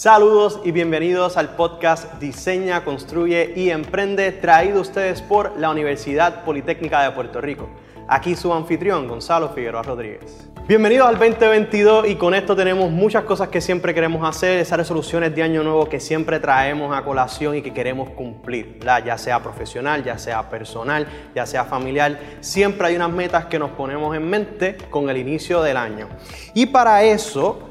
Saludos 0.00 0.60
y 0.64 0.72
bienvenidos 0.72 1.36
al 1.36 1.56
podcast 1.56 2.14
Diseña, 2.14 2.86
Construye 2.86 3.52
y 3.54 3.68
Emprende, 3.68 4.32
traído 4.32 4.80
ustedes 4.80 5.20
por 5.20 5.58
la 5.58 5.68
Universidad 5.68 6.42
Politécnica 6.42 7.02
de 7.02 7.10
Puerto 7.10 7.42
Rico. 7.42 7.68
Aquí 8.08 8.34
su 8.34 8.50
anfitrión, 8.50 9.06
Gonzalo 9.06 9.50
Figueroa 9.50 9.82
Rodríguez. 9.82 10.48
Bienvenidos 10.66 11.06
al 11.06 11.18
2022 11.18 12.08
y 12.08 12.14
con 12.14 12.32
esto 12.32 12.56
tenemos 12.56 12.90
muchas 12.90 13.24
cosas 13.24 13.48
que 13.48 13.60
siempre 13.60 13.92
queremos 13.92 14.26
hacer, 14.26 14.58
esas 14.60 14.78
resoluciones 14.78 15.34
de 15.34 15.42
año 15.42 15.62
nuevo 15.62 15.86
que 15.86 16.00
siempre 16.00 16.40
traemos 16.40 16.96
a 16.96 17.02
colación 17.02 17.56
y 17.56 17.60
que 17.60 17.74
queremos 17.74 18.08
cumplir, 18.10 18.78
ya 19.04 19.18
sea 19.18 19.42
profesional, 19.42 20.02
ya 20.02 20.16
sea 20.16 20.48
personal, 20.48 21.08
ya 21.34 21.44
sea 21.44 21.64
familiar. 21.64 22.18
Siempre 22.40 22.86
hay 22.86 22.96
unas 22.96 23.10
metas 23.10 23.44
que 23.46 23.58
nos 23.58 23.72
ponemos 23.72 24.16
en 24.16 24.30
mente 24.30 24.78
con 24.88 25.10
el 25.10 25.18
inicio 25.18 25.60
del 25.60 25.76
año. 25.76 26.08
Y 26.54 26.66
para 26.66 27.02
eso 27.02 27.69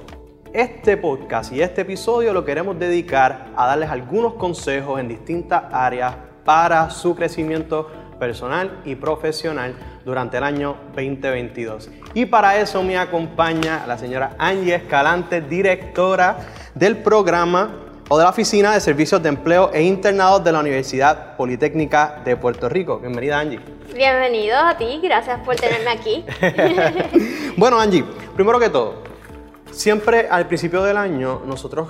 este 0.54 0.98
podcast 0.98 1.54
y 1.54 1.62
este 1.62 1.82
episodio 1.82 2.34
lo 2.34 2.44
queremos 2.44 2.80
dedicar 2.80 3.48
a 3.56 3.68
darles 3.68 3.90
algunos 3.90 4.34
consejos 4.34 5.00
en 5.00 5.08
distintas 5.08 5.64
áreas 5.72 6.16
para 6.44 6.90
su 6.90 7.16
crecimiento 7.16 7.90
personal 8.20 8.82
y 8.84 8.96
profesional 8.96 9.76
durante 10.04 10.38
el 10.38 10.44
año 10.44 10.76
2022. 10.96 11.90
Y 12.14 12.26
para 12.26 12.60
eso 12.60 12.82
me 12.84 12.98
acompaña 12.98 13.86
la 13.88 13.98
señora 13.98 14.36
Angie 14.38 14.76
Escalante, 14.76 15.42
directora 15.42 16.38
del 16.74 16.98
programa 16.98 17.86
o 18.10 18.18
de 18.18 18.24
la 18.24 18.32
Oficina 18.32 18.74
de 18.74 18.82
Servicios 18.82 19.22
de 19.22 19.30
Empleo 19.30 19.72
e 19.72 19.84
Internados 19.84 20.44
de 20.44 20.52
la 20.52 20.60
Universidad 20.60 21.38
Politécnica 21.38 22.22
de 22.26 22.36
Puerto 22.36 22.68
Rico. 22.68 23.00
Bienvenida 23.00 23.40
Angie. 23.40 23.60
Bienvenido 23.94 24.58
a 24.58 24.76
ti, 24.78 25.00
gracias 25.04 25.40
por 25.42 25.56
tenerme 25.56 25.92
aquí. 25.92 26.26
bueno 27.58 27.80
Angie, 27.80 28.04
primero 28.36 28.60
que 28.60 28.70
todo, 28.70 29.09
Siempre 29.72 30.28
al 30.30 30.48
principio 30.48 30.84
del 30.84 30.98
año 30.98 31.42
nosotros 31.46 31.90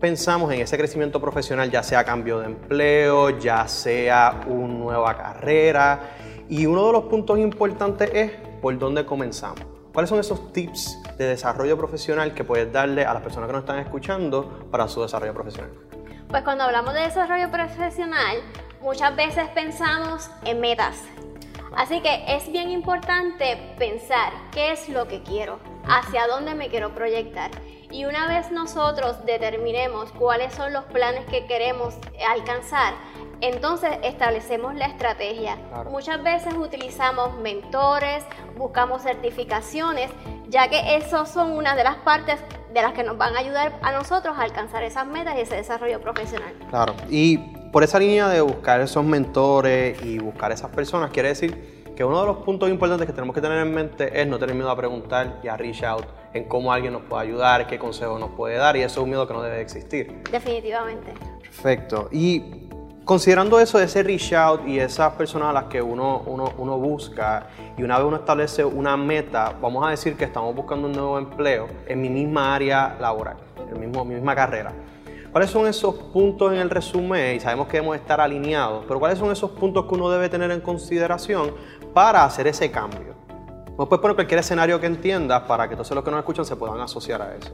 pensamos 0.00 0.52
en 0.52 0.60
ese 0.60 0.76
crecimiento 0.76 1.20
profesional, 1.20 1.70
ya 1.70 1.82
sea 1.82 2.04
cambio 2.04 2.38
de 2.38 2.46
empleo, 2.46 3.30
ya 3.30 3.66
sea 3.66 4.42
una 4.46 4.74
nueva 4.74 5.16
carrera. 5.16 6.00
Y 6.48 6.66
uno 6.66 6.86
de 6.86 6.92
los 6.92 7.04
puntos 7.04 7.38
importantes 7.38 8.10
es 8.12 8.30
por 8.60 8.78
dónde 8.78 9.06
comenzamos. 9.06 9.60
¿Cuáles 9.92 10.10
son 10.10 10.20
esos 10.20 10.52
tips 10.52 10.98
de 11.16 11.28
desarrollo 11.28 11.78
profesional 11.78 12.34
que 12.34 12.44
puedes 12.44 12.70
darle 12.72 13.04
a 13.04 13.14
las 13.14 13.22
personas 13.22 13.46
que 13.46 13.52
nos 13.54 13.62
están 13.62 13.78
escuchando 13.78 14.68
para 14.70 14.88
su 14.88 15.00
desarrollo 15.00 15.32
profesional? 15.32 15.70
Pues 16.28 16.42
cuando 16.42 16.64
hablamos 16.64 16.94
de 16.94 17.00
desarrollo 17.00 17.50
profesional, 17.50 18.36
muchas 18.82 19.16
veces 19.16 19.48
pensamos 19.54 20.30
en 20.44 20.60
metas. 20.60 20.96
Así 21.76 22.00
que 22.02 22.24
es 22.28 22.50
bien 22.52 22.70
importante 22.70 23.74
pensar 23.78 24.32
qué 24.52 24.72
es 24.72 24.88
lo 24.88 25.08
que 25.08 25.22
quiero 25.22 25.58
hacia 25.88 26.26
dónde 26.26 26.54
me 26.54 26.68
quiero 26.68 26.94
proyectar. 26.94 27.50
Y 27.90 28.06
una 28.06 28.26
vez 28.26 28.50
nosotros 28.50 29.24
determinemos 29.24 30.10
cuáles 30.12 30.52
son 30.54 30.72
los 30.72 30.84
planes 30.86 31.24
que 31.26 31.46
queremos 31.46 31.94
alcanzar, 32.28 32.94
entonces 33.40 33.90
establecemos 34.02 34.74
la 34.74 34.86
estrategia. 34.86 35.56
Muchas 35.90 36.22
veces 36.22 36.54
utilizamos 36.54 37.38
mentores, 37.38 38.24
buscamos 38.56 39.02
certificaciones, 39.02 40.10
ya 40.48 40.68
que 40.68 40.96
esos 40.96 41.28
son 41.28 41.52
una 41.52 41.76
de 41.76 41.84
las 41.84 41.96
partes 41.96 42.40
de 42.72 42.82
las 42.82 42.92
que 42.92 43.04
nos 43.04 43.16
van 43.16 43.36
a 43.36 43.40
ayudar 43.40 43.78
a 43.82 43.92
nosotros 43.92 44.36
a 44.38 44.42
alcanzar 44.42 44.82
esas 44.82 45.06
metas 45.06 45.36
y 45.36 45.40
ese 45.42 45.56
desarrollo 45.56 46.00
profesional. 46.00 46.52
Claro, 46.70 46.94
y 47.08 47.38
por 47.70 47.84
esa 47.84 47.98
línea 47.98 48.28
de 48.28 48.40
buscar 48.40 48.80
esos 48.80 49.04
mentores 49.04 50.02
y 50.02 50.18
buscar 50.18 50.50
esas 50.50 50.70
personas, 50.70 51.10
quiere 51.10 51.28
decir 51.28 51.73
que 51.94 52.04
uno 52.04 52.20
de 52.20 52.26
los 52.26 52.36
puntos 52.38 52.68
importantes 52.68 53.06
que 53.06 53.12
tenemos 53.12 53.34
que 53.34 53.40
tener 53.40 53.58
en 53.58 53.72
mente 53.72 54.20
es 54.20 54.26
no 54.26 54.38
tener 54.38 54.54
miedo 54.54 54.70
a 54.70 54.76
preguntar 54.76 55.40
y 55.42 55.48
a 55.48 55.56
reach 55.56 55.84
out 55.84 56.04
en 56.32 56.44
cómo 56.44 56.72
alguien 56.72 56.92
nos 56.92 57.02
puede 57.02 57.22
ayudar, 57.22 57.66
qué 57.66 57.78
consejo 57.78 58.18
nos 58.18 58.30
puede 58.30 58.56
dar, 58.56 58.76
y 58.76 58.82
eso 58.82 59.00
es 59.00 59.04
un 59.04 59.10
miedo 59.10 59.26
que 59.26 59.34
no 59.34 59.42
debe 59.42 59.60
existir. 59.60 60.22
Definitivamente. 60.30 61.12
Perfecto. 61.40 62.08
Y 62.10 62.68
considerando 63.04 63.60
eso 63.60 63.78
ese 63.78 64.02
reach 64.02 64.32
out 64.32 64.66
y 64.66 64.80
esas 64.80 65.12
personas 65.12 65.50
a 65.50 65.52
las 65.52 65.64
que 65.64 65.80
uno, 65.80 66.22
uno, 66.26 66.52
uno 66.58 66.78
busca, 66.78 67.46
y 67.78 67.82
una 67.84 67.98
vez 67.98 68.06
uno 68.06 68.16
establece 68.16 68.64
una 68.64 68.96
meta, 68.96 69.54
vamos 69.60 69.86
a 69.86 69.90
decir 69.90 70.16
que 70.16 70.24
estamos 70.24 70.54
buscando 70.54 70.88
un 70.88 70.92
nuevo 70.92 71.18
empleo 71.18 71.68
en 71.86 72.02
mi 72.02 72.08
misma 72.08 72.54
área 72.54 72.96
laboral, 73.00 73.36
en 73.70 73.78
mismo, 73.78 74.04
mi 74.04 74.14
misma 74.14 74.34
carrera. 74.34 74.72
¿Cuáles 75.34 75.50
son 75.50 75.66
esos 75.66 75.96
puntos 75.96 76.52
en 76.52 76.60
el 76.60 76.70
resumen? 76.70 77.34
Y 77.34 77.40
sabemos 77.40 77.66
que 77.66 77.78
debemos 77.78 77.96
estar 77.96 78.20
alineados, 78.20 78.84
pero 78.86 79.00
¿cuáles 79.00 79.18
son 79.18 79.32
esos 79.32 79.50
puntos 79.50 79.86
que 79.86 79.94
uno 79.96 80.08
debe 80.08 80.28
tener 80.28 80.48
en 80.52 80.60
consideración 80.60 81.52
para 81.92 82.22
hacer 82.22 82.46
ese 82.46 82.70
cambio. 82.70 83.16
No 83.76 83.88
puedes 83.88 84.00
poner 84.00 84.14
cualquier 84.14 84.38
escenario 84.38 84.80
que 84.80 84.86
entiendas 84.86 85.42
para 85.42 85.68
que 85.68 85.74
todos 85.74 85.90
los 85.90 86.04
que 86.04 86.10
nos 86.12 86.20
escuchan 86.20 86.44
se 86.44 86.54
puedan 86.54 86.80
asociar 86.80 87.20
a 87.20 87.34
eso. 87.34 87.52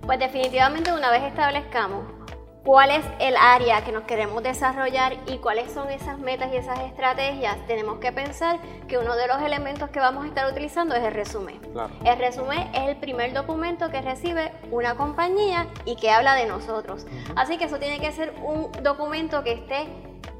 Pues 0.00 0.18
definitivamente 0.18 0.94
una 0.94 1.10
vez 1.10 1.24
establezcamos 1.24 2.04
cuál 2.64 2.90
es 2.90 3.04
el 3.18 3.36
área 3.36 3.82
que 3.84 3.92
nos 3.92 4.04
queremos 4.04 4.42
desarrollar 4.42 5.16
y 5.26 5.38
cuáles 5.38 5.72
son 5.72 5.90
esas 5.90 6.18
metas 6.18 6.52
y 6.52 6.56
esas 6.56 6.78
estrategias, 6.80 7.56
tenemos 7.66 7.98
que 7.98 8.12
pensar 8.12 8.58
que 8.86 8.98
uno 8.98 9.16
de 9.16 9.26
los 9.28 9.40
elementos 9.42 9.90
que 9.90 10.00
vamos 10.00 10.24
a 10.24 10.28
estar 10.28 10.50
utilizando 10.50 10.94
es 10.94 11.02
el 11.02 11.12
resumen. 11.12 11.60
El 12.04 12.18
resumen 12.18 12.68
es 12.74 12.88
el 12.88 12.96
primer 12.96 13.32
documento 13.32 13.90
que 13.90 14.02
recibe 14.02 14.52
una 14.70 14.96
compañía 14.96 15.66
y 15.84 15.96
que 15.96 16.10
habla 16.10 16.34
de 16.34 16.46
nosotros. 16.46 17.06
Así 17.36 17.56
que 17.56 17.64
eso 17.64 17.78
tiene 17.78 18.00
que 18.00 18.12
ser 18.12 18.34
un 18.42 18.70
documento 18.82 19.42
que 19.42 19.52
esté 19.52 19.86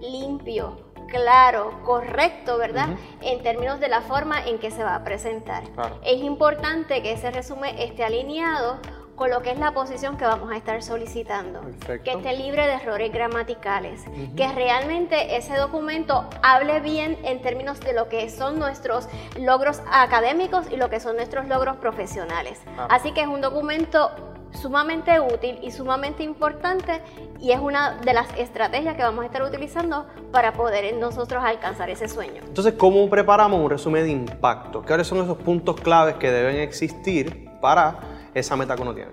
limpio, 0.00 0.91
claro, 1.09 1.80
correcto, 1.84 2.59
¿verdad? 2.59 2.91
En 3.20 3.42
términos 3.42 3.80
de 3.80 3.88
la 3.88 4.00
forma 4.03 4.44
en 4.44 4.59
que 4.59 4.70
se 4.70 4.84
va 4.84 4.94
a 4.94 5.04
presentar. 5.04 5.64
Es 6.04 6.22
importante 6.22 7.03
que 7.03 7.12
ese 7.12 7.30
resumen 7.30 7.78
esté 7.78 8.04
alineado 8.04 8.78
con 9.20 9.28
lo 9.28 9.42
que 9.42 9.50
es 9.50 9.58
la 9.58 9.72
posición 9.72 10.16
que 10.16 10.25
vamos 10.25 10.50
a 10.50 10.56
estar 10.56 10.82
solicitando, 10.82 11.60
que 11.86 12.10
esté 12.10 12.32
libre 12.38 12.66
de 12.66 12.72
errores 12.72 13.12
gramaticales, 13.12 14.00
que 14.34 14.50
realmente 14.50 15.36
ese 15.36 15.58
documento 15.58 16.25
hable 16.42 16.81
bien 16.81 17.19
en 17.22 17.42
términos 17.42 17.80
de 17.80 17.92
lo 17.92 18.09
que 18.09 18.30
son 18.30 18.59
nuestros 18.59 19.09
logros 19.38 19.82
académicos 19.92 20.72
y 20.72 20.78
lo 20.78 20.88
que 20.88 21.00
son 21.00 21.16
nuestros 21.16 21.47
logros 21.48 21.76
profesionales. 21.76 22.62
Así 22.88 23.12
que 23.12 23.20
es 23.20 23.26
un 23.26 23.42
documento 23.42 24.10
sumamente 24.53 25.20
útil 25.20 25.59
y 25.60 25.70
sumamente 25.70 26.22
importante 26.22 27.03
y 27.38 27.53
es 27.53 27.60
una 27.60 27.97
de 27.97 28.14
las 28.14 28.26
estrategias 28.38 28.97
que 28.97 29.03
vamos 29.03 29.25
a 29.25 29.26
estar 29.26 29.42
utilizando 29.42 30.06
para 30.32 30.54
poder 30.54 30.94
nosotros 30.94 31.44
alcanzar 31.44 31.91
ese 31.91 32.09
sueño. 32.09 32.41
Entonces, 32.47 32.72
¿cómo 32.72 33.06
preparamos 33.10 33.60
un 33.60 33.69
resumen 33.69 34.03
de 34.03 34.12
impacto? 34.12 34.82
¿Cuáles 34.82 35.06
son 35.06 35.19
esos 35.19 35.36
puntos 35.36 35.78
claves 35.78 36.14
que 36.14 36.30
deben 36.30 36.56
existir 36.56 37.50
para 37.60 38.09
esa 38.34 38.56
meta 38.56 38.76
que 38.76 38.82
uno 38.82 38.94
tiene? 38.94 39.10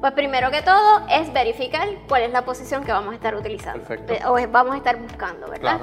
Pues 0.00 0.12
primero 0.14 0.50
que 0.50 0.62
todo 0.62 1.06
es 1.08 1.32
verificar 1.32 1.88
cuál 2.08 2.22
es 2.22 2.32
la 2.32 2.44
posición 2.44 2.82
que 2.82 2.90
vamos 2.90 3.12
a 3.12 3.14
estar 3.14 3.36
utilizando 3.36 3.84
o 4.26 4.48
vamos 4.48 4.74
a 4.74 4.76
estar 4.78 4.96
buscando, 5.00 5.48
¿verdad? 5.48 5.78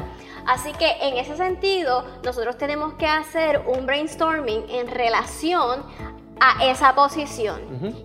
Así 0.45 0.73
que 0.73 0.91
en 1.01 1.17
ese 1.17 1.37
sentido, 1.37 2.03
nosotros 2.23 2.57
tenemos 2.57 2.93
que 2.95 3.07
hacer 3.07 3.61
un 3.65 3.85
brainstorming 3.85 4.65
en 4.69 4.87
relación 4.87 5.83
a 6.41 6.65
esa 6.65 6.95
posición 6.95 7.61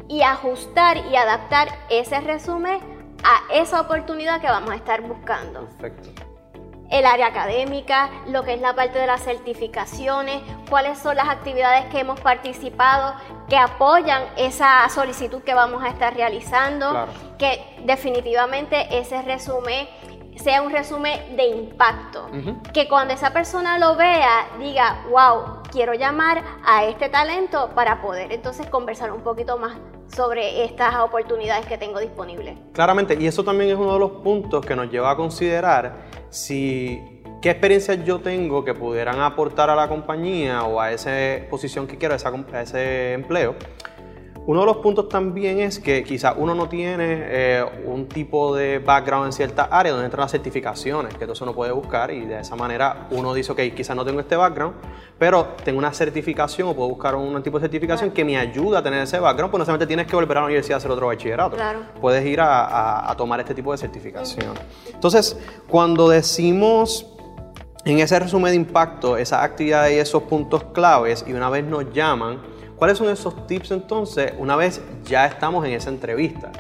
y 0.09 0.23
ajustar 0.23 0.99
y 1.11 1.17
adaptar 1.17 1.69
ese 1.91 2.21
resumen 2.21 2.81
a 3.25 3.53
esa 3.53 3.81
oportunidad 3.81 4.41
que 4.41 4.47
vamos 4.47 4.71
a 4.71 4.77
estar 4.77 5.01
buscando. 5.01 5.67
Perfecto. 5.79 6.34
El 6.91 7.07
área 7.07 7.27
académica, 7.27 8.11
lo 8.29 8.45
que 8.45 8.55
es 8.55 8.61
la 8.61 8.75
parte 8.75 8.99
de 8.99 9.07
las 9.07 9.23
certificaciones, 9.23 10.43
cuáles 10.69 10.99
son 10.99 11.17
las 11.17 11.29
actividades 11.29 11.87
que 11.87 12.01
hemos 12.01 12.21
participado 12.21 13.15
que 13.49 13.57
apoyan 13.57 14.23
esa 14.37 14.89
solicitud 14.89 15.43
que 15.43 15.55
vamos 15.55 15.83
a 15.83 15.89
estar 15.89 16.15
realizando, 16.15 17.07
que 17.39 17.63
definitivamente 17.85 18.87
ese 18.99 19.23
resumen 19.23 19.89
sea 20.37 20.63
un 20.63 20.73
resumen 20.73 21.37
de 21.37 21.47
impacto. 21.47 22.29
Que 22.73 22.89
cuando 22.89 23.15
esa 23.15 23.33
persona 23.33 23.79
lo 23.79 23.97
vea, 23.97 24.49
diga, 24.59 25.05
wow, 25.11 25.63
quiero 25.71 25.95
llamar 25.95 26.43
a 26.65 26.85
este 26.85 27.09
talento 27.09 27.71
para 27.75 28.01
poder 28.01 28.33
entonces 28.33 28.67
conversar 28.69 29.13
un 29.13 29.23
poquito 29.23 29.59
más 29.59 29.77
sobre 30.09 30.65
estas 30.65 30.95
oportunidades 30.97 31.67
que 31.67 31.79
tengo 31.79 32.01
disponibles. 32.01 32.59
Claramente, 32.73 33.17
y 33.19 33.27
eso 33.27 33.45
también 33.45 33.71
es 33.71 33.77
uno 33.77 33.95
de 33.95 33.99
los 33.99 34.11
puntos 34.23 34.65
que 34.65 34.77
nos 34.77 34.91
lleva 34.91 35.11
a 35.11 35.17
considerar 35.17 36.07
si 36.31 37.01
qué 37.41 37.51
experiencias 37.51 38.05
yo 38.05 38.21
tengo 38.21 38.65
que 38.65 38.75
pudieran 38.75 39.21
aportar 39.21 39.71
a 39.71 39.77
la 39.77 39.89
compañía 39.89 40.65
o 40.65 40.81
a 40.81 40.93
esa 40.93 41.11
posición 41.51 41.87
que 41.87 41.99
quiero, 41.99 42.15
a 42.15 42.63
ese 42.63 43.13
empleo 43.13 43.55
uno 44.47 44.61
de 44.61 44.67
los 44.67 44.77
puntos 44.79 45.09
también 45.09 45.61
es 45.61 45.79
que 45.79 46.05
quizás 46.05 46.35
uno 46.37 46.55
no 46.55 46.69
tiene 46.69 47.23
eh, 47.27 47.65
un 47.87 48.07
tipo 48.07 48.55
de 48.55 48.79
background 48.79 49.27
en 49.27 49.33
cierta 49.33 49.65
área 49.65 49.93
donde 49.93 50.05
entran 50.05 50.21
las 50.23 50.33
certificaciones, 50.33 51.15
que 51.15 51.25
entonces 51.25 51.41
uno 51.41 51.55
puede 51.55 51.73
buscar 51.73 52.11
y 52.11 52.27
de 52.27 52.41
esa 52.41 52.55
manera 52.55 53.09
uno 53.11 53.33
dice, 53.33 53.53
ok, 53.53 53.61
quizás 53.75 53.97
no 53.97 54.05
tengo 54.05 54.21
este 54.21 54.37
background, 54.37 54.75
pero 55.19 55.55
tengo 55.65 55.79
una 55.79 55.95
certificación 55.95 56.69
o 56.69 56.75
puedo 56.75 56.91
buscar 56.91 57.15
un 57.15 57.43
tipo 57.43 57.59
de 57.59 57.63
certificación 57.63 58.11
que 58.11 58.23
me 58.23 58.37
ayuda 58.37 58.81
a 58.81 58.83
tener 58.83 59.03
ese 59.03 59.19
background, 59.19 59.51
pues 59.51 59.59
no 59.61 59.65
solamente 59.65 59.87
tienes 59.87 60.07
que 60.07 60.15
volver 60.15 60.37
a 60.37 60.41
la 60.41 60.47
universidad 60.47 60.75
a 60.75 60.79
hacer 60.79 60.91
otro 60.91 61.07
bachillerato, 61.07 61.57
claro. 61.57 61.81
puedes 62.01 62.25
ir 62.27 62.41
a, 62.41 63.11
a, 63.11 63.17
tomar 63.17 63.41
este 63.41 63.55
tipo 63.55 63.73
de 63.73 63.79
certificación. 63.79 64.53
Entonces, 64.93 65.39
cuando 65.69 66.11
decimos 66.11 67.07
en 67.87 67.99
ese 67.99 68.19
resumen 68.19 68.51
de 68.51 68.57
impacto, 68.57 69.17
esas 69.17 69.43
actividades 69.43 69.95
y 69.95 69.99
esos 69.99 70.23
puntos 70.25 70.65
claves, 70.65 71.25
y 71.27 71.33
una 71.33 71.49
vez 71.49 71.65
nos 71.65 71.91
llaman, 71.95 72.54
¿Cuáles 72.77 72.99
son 72.99 73.09
esos 73.09 73.47
tips 73.47 73.71
entonces 73.71 74.33
una 74.39 74.57
vez 74.57 74.83
ya 75.05 75.27
estamos 75.27 75.65
en 75.65 75.73
esa 75.73 75.91
entrevista? 75.91 76.51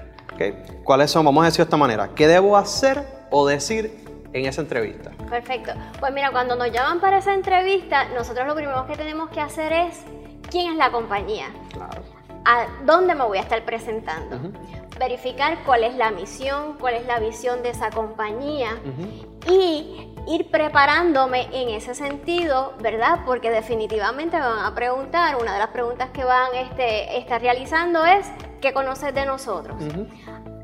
¿Cuáles 0.84 1.10
son? 1.10 1.24
Vamos 1.24 1.42
a 1.42 1.46
decir 1.46 1.58
de 1.58 1.64
esta 1.64 1.76
manera. 1.76 2.10
¿Qué 2.14 2.26
debo 2.26 2.56
hacer 2.56 3.04
o 3.30 3.46
decir 3.46 4.04
en 4.32 4.46
esa 4.46 4.60
entrevista? 4.60 5.10
Perfecto. 5.28 5.72
Pues 6.00 6.12
mira, 6.12 6.30
cuando 6.30 6.56
nos 6.56 6.70
llaman 6.72 7.00
para 7.00 7.18
esa 7.18 7.34
entrevista, 7.34 8.08
nosotros 8.10 8.46
lo 8.46 8.54
primero 8.54 8.86
que 8.86 8.96
tenemos 8.96 9.30
que 9.30 9.40
hacer 9.40 9.72
es 9.72 10.00
quién 10.50 10.72
es 10.72 10.76
la 10.76 10.90
compañía. 10.90 11.46
Claro. 11.72 12.02
¿A 12.44 12.66
dónde 12.84 13.14
me 13.14 13.24
voy 13.24 13.38
a 13.38 13.40
estar 13.40 13.64
presentando? 13.64 14.52
Verificar 14.98 15.58
cuál 15.64 15.84
es 15.84 15.94
la 15.96 16.10
misión, 16.10 16.74
cuál 16.78 16.94
es 16.94 17.06
la 17.06 17.18
visión 17.18 17.62
de 17.62 17.70
esa 17.70 17.90
compañía 17.90 18.76
y 19.48 20.14
ir 20.26 20.50
preparándome 20.50 21.48
en 21.52 21.70
ese 21.70 21.94
sentido, 21.94 22.74
¿verdad? 22.80 23.20
Porque 23.26 23.50
definitivamente 23.50 24.36
me 24.38 24.46
van 24.46 24.64
a 24.64 24.74
preguntar, 24.74 25.36
una 25.36 25.52
de 25.52 25.58
las 25.58 25.68
preguntas 25.68 26.10
que 26.10 26.24
van 26.24 26.54
este, 26.54 27.18
estar 27.18 27.40
realizando 27.40 28.04
es, 28.04 28.26
¿qué 28.60 28.72
conoces 28.72 29.14
de 29.14 29.26
nosotros? 29.26 29.76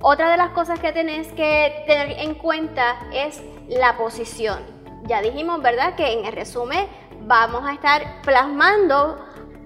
Otra 0.03 0.31
de 0.31 0.39
las 0.39 0.51
cosas 0.51 0.79
que 0.79 0.93
tenés 0.93 1.29
que 1.33 1.85
tener 1.87 2.19
en 2.21 2.35
cuenta 2.35 2.97
es 3.13 3.43
la 3.69 3.99
posición. 3.99 4.59
Ya 5.05 5.21
dijimos, 5.21 5.61
¿verdad? 5.61 5.95
Que 5.95 6.13
en 6.13 6.25
el 6.25 6.33
resumen 6.33 6.87
vamos 7.23 7.67
a 7.67 7.75
estar 7.75 8.23
plasmando 8.23 9.19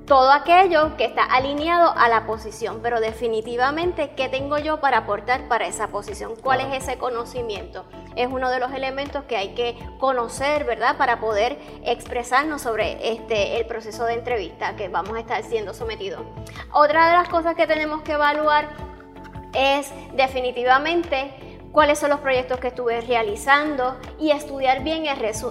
todo 0.06 0.32
aquello 0.32 0.96
que 0.96 1.06
está 1.06 1.24
alineado 1.24 1.92
a 1.96 2.08
la 2.08 2.26
posición, 2.26 2.80
pero 2.82 3.00
definitivamente, 3.00 4.10
¿qué 4.14 4.28
tengo 4.28 4.58
yo 4.58 4.80
para 4.80 4.98
aportar 4.98 5.48
para 5.48 5.66
esa 5.66 5.88
posición? 5.88 6.34
¿Cuál 6.42 6.60
es 6.60 6.82
ese 6.82 6.98
conocimiento? 6.98 7.86
Es 8.14 8.28
uno 8.30 8.50
de 8.50 8.60
los 8.60 8.72
elementos 8.72 9.24
que 9.24 9.36
hay 9.36 9.54
que 9.54 9.76
conocer, 9.98 10.64
¿verdad? 10.64 10.98
Para 10.98 11.20
poder 11.20 11.58
expresarnos 11.84 12.60
sobre 12.60 13.12
este, 13.12 13.56
el 13.58 13.66
proceso 13.66 14.04
de 14.04 14.14
entrevista 14.14 14.76
que 14.76 14.88
vamos 14.88 15.16
a 15.16 15.20
estar 15.20 15.42
siendo 15.42 15.72
sometidos. 15.72 16.20
Otra 16.72 17.06
de 17.08 17.12
las 17.14 17.28
cosas 17.28 17.54
que 17.54 17.66
tenemos 17.66 18.02
que 18.02 18.12
evaluar 18.12 18.68
es 19.54 19.90
definitivamente 20.14 21.53
cuáles 21.74 21.98
son 21.98 22.10
los 22.10 22.20
proyectos 22.20 22.60
que 22.60 22.68
estuve 22.68 23.00
realizando 23.00 23.96
y 24.20 24.30
estudiar 24.30 24.84
bien 24.84 25.06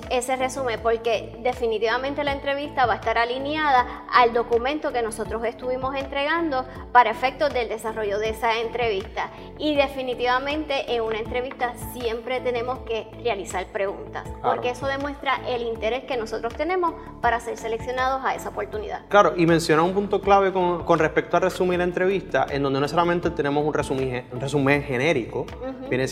ese 0.09 0.35
resumen, 0.37 0.79
porque 0.81 1.37
definitivamente 1.43 2.23
la 2.23 2.31
entrevista 2.31 2.85
va 2.85 2.93
a 2.93 2.95
estar 2.95 3.17
alineada 3.17 4.05
al 4.09 4.31
documento 4.31 4.93
que 4.93 5.01
nosotros 5.01 5.43
estuvimos 5.43 5.93
entregando 5.95 6.65
para 6.93 7.11
efectos 7.11 7.53
del 7.53 7.67
desarrollo 7.67 8.19
de 8.19 8.29
esa 8.29 8.57
entrevista. 8.61 9.31
Y 9.59 9.75
definitivamente 9.75 10.95
en 10.95 11.01
una 11.01 11.19
entrevista 11.19 11.73
siempre 11.91 12.39
tenemos 12.39 12.79
que 12.79 13.05
realizar 13.21 13.65
preguntas, 13.67 14.25
porque 14.41 14.69
eso 14.69 14.87
demuestra 14.87 15.41
el 15.45 15.63
interés 15.63 16.05
que 16.05 16.15
nosotros 16.15 16.53
tenemos 16.55 16.93
para 17.21 17.41
ser 17.41 17.57
seleccionados 17.57 18.23
a 18.23 18.33
esa 18.33 18.47
oportunidad. 18.47 19.01
Claro, 19.09 19.33
y 19.35 19.45
menciona 19.45 19.83
un 19.83 19.93
punto 19.93 20.21
clave 20.21 20.53
con, 20.53 20.99
respecto 20.99 21.35
a 21.35 21.41
resumir 21.41 21.79
la 21.79 21.83
entrevista, 21.83 22.45
en 22.49 22.63
donde 22.63 22.79
no 22.79 22.83
necesariamente 22.83 23.29
tenemos 23.29 23.65
un 23.65 23.73
resumen, 23.73 24.25
un 24.31 24.39
resumen 24.39 24.83
genérico, 24.83 25.45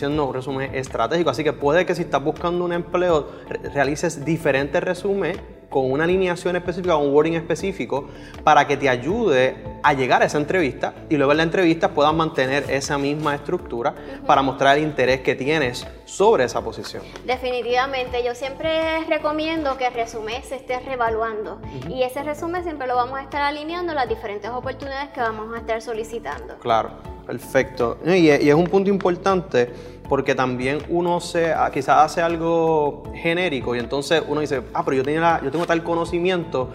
un 0.07 0.33
resumen 0.33 0.73
estratégico. 0.75 1.29
Así 1.29 1.43
que 1.43 1.53
puede 1.53 1.85
que 1.85 1.95
si 1.95 2.03
estás 2.03 2.23
buscando 2.23 2.65
un 2.65 2.73
empleo, 2.73 3.27
realices 3.73 4.25
diferentes 4.25 4.81
resúmenes 4.83 5.39
con 5.71 5.89
una 5.89 6.03
alineación 6.03 6.55
específica, 6.57 6.97
un 6.97 7.11
wording 7.13 7.33
específico, 7.33 8.09
para 8.43 8.67
que 8.67 8.77
te 8.77 8.89
ayude 8.89 9.55
a 9.81 9.93
llegar 9.93 10.21
a 10.21 10.25
esa 10.25 10.37
entrevista 10.37 10.93
y 11.09 11.15
luego 11.15 11.31
en 11.31 11.37
la 11.37 11.43
entrevista 11.43 11.89
puedas 11.89 12.13
mantener 12.13 12.69
esa 12.69 12.97
misma 12.97 13.33
estructura 13.33 13.95
para 14.27 14.43
mostrar 14.43 14.77
el 14.77 14.83
interés 14.83 15.21
que 15.21 15.33
tienes 15.33 15.87
sobre 16.05 16.43
esa 16.43 16.61
posición. 16.61 17.03
Definitivamente, 17.25 18.23
yo 18.23 18.35
siempre 18.35 19.03
recomiendo 19.05 19.77
que 19.77 19.87
el 19.87 19.93
resumen 19.93 20.43
se 20.43 20.57
esté 20.57 20.79
revaluando 20.79 21.61
y 21.89 22.03
ese 22.03 22.21
resumen 22.21 22.63
siempre 22.63 22.85
lo 22.85 22.95
vamos 22.95 23.17
a 23.17 23.23
estar 23.23 23.41
alineando 23.41 23.93
a 23.93 23.95
las 23.95 24.09
diferentes 24.09 24.51
oportunidades 24.51 25.09
que 25.11 25.21
vamos 25.21 25.55
a 25.55 25.59
estar 25.59 25.81
solicitando. 25.81 26.57
Claro, 26.59 26.91
perfecto. 27.25 27.97
Y, 28.05 28.29
es 28.29 28.53
un 28.53 28.67
punto 28.67 28.89
importante 28.89 29.71
porque 30.11 30.35
también 30.35 30.79
uno 30.89 31.21
se, 31.21 31.53
ah, 31.53 31.71
quizás 31.73 32.03
hace 32.03 32.21
algo 32.21 33.03
genérico 33.15 33.77
y 33.77 33.79
entonces 33.79 34.21
uno 34.27 34.41
dice, 34.41 34.61
ah, 34.73 34.83
pero 34.83 34.97
yo, 34.97 35.03
tenía 35.03 35.39
yo 35.41 35.49
tengo 35.51 35.65
tal 35.65 35.83
conocimiento 35.83 36.71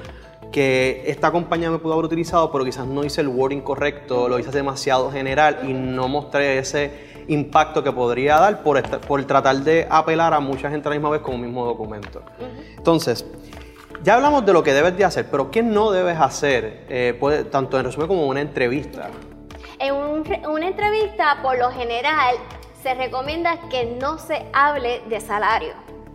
que 0.50 1.02
esta 1.06 1.30
compañía 1.30 1.70
me 1.70 1.76
pudo 1.76 1.92
haber 1.92 2.06
utilizado, 2.06 2.50
pero 2.50 2.64
quizás 2.64 2.86
no 2.86 3.04
hice 3.04 3.20
el 3.20 3.28
wording 3.28 3.60
correcto, 3.60 4.26
lo 4.30 4.38
hice 4.38 4.50
demasiado 4.52 5.10
general 5.12 5.68
y 5.68 5.74
no 5.74 6.08
mostré 6.08 6.56
ese 6.56 7.24
impacto 7.28 7.84
que 7.84 7.92
podría 7.92 8.38
dar 8.38 8.62
por, 8.62 8.82
por 9.00 9.22
tratar 9.26 9.56
de 9.56 9.86
apelar 9.90 10.32
a 10.32 10.40
mucha 10.40 10.70
gente 10.70 10.88
a 10.88 10.92
la 10.92 10.96
misma 10.96 11.10
vez 11.10 11.20
con 11.20 11.34
un 11.34 11.42
mismo 11.42 11.66
documento. 11.66 12.22
Entonces, 12.78 13.26
ya 14.02 14.14
hablamos 14.14 14.46
de 14.46 14.54
lo 14.54 14.62
que 14.62 14.72
debes 14.72 14.96
de 14.96 15.04
hacer, 15.04 15.26
pero 15.30 15.50
¿qué 15.50 15.62
no 15.62 15.90
debes 15.90 16.18
hacer, 16.18 16.86
eh, 16.88 17.46
tanto 17.52 17.78
en 17.78 17.84
resumen 17.84 18.08
como 18.08 18.22
en 18.22 18.28
una 18.30 18.40
entrevista? 18.40 19.10
En 19.78 19.94
una 19.94 20.68
entrevista, 20.68 21.36
por 21.42 21.58
lo 21.58 21.70
general, 21.70 22.36
se 22.86 22.94
recomienda 22.94 23.58
que 23.68 23.84
no 23.84 24.16
se 24.16 24.46
hable 24.52 25.00
de 25.08 25.20
salario. 25.20 25.72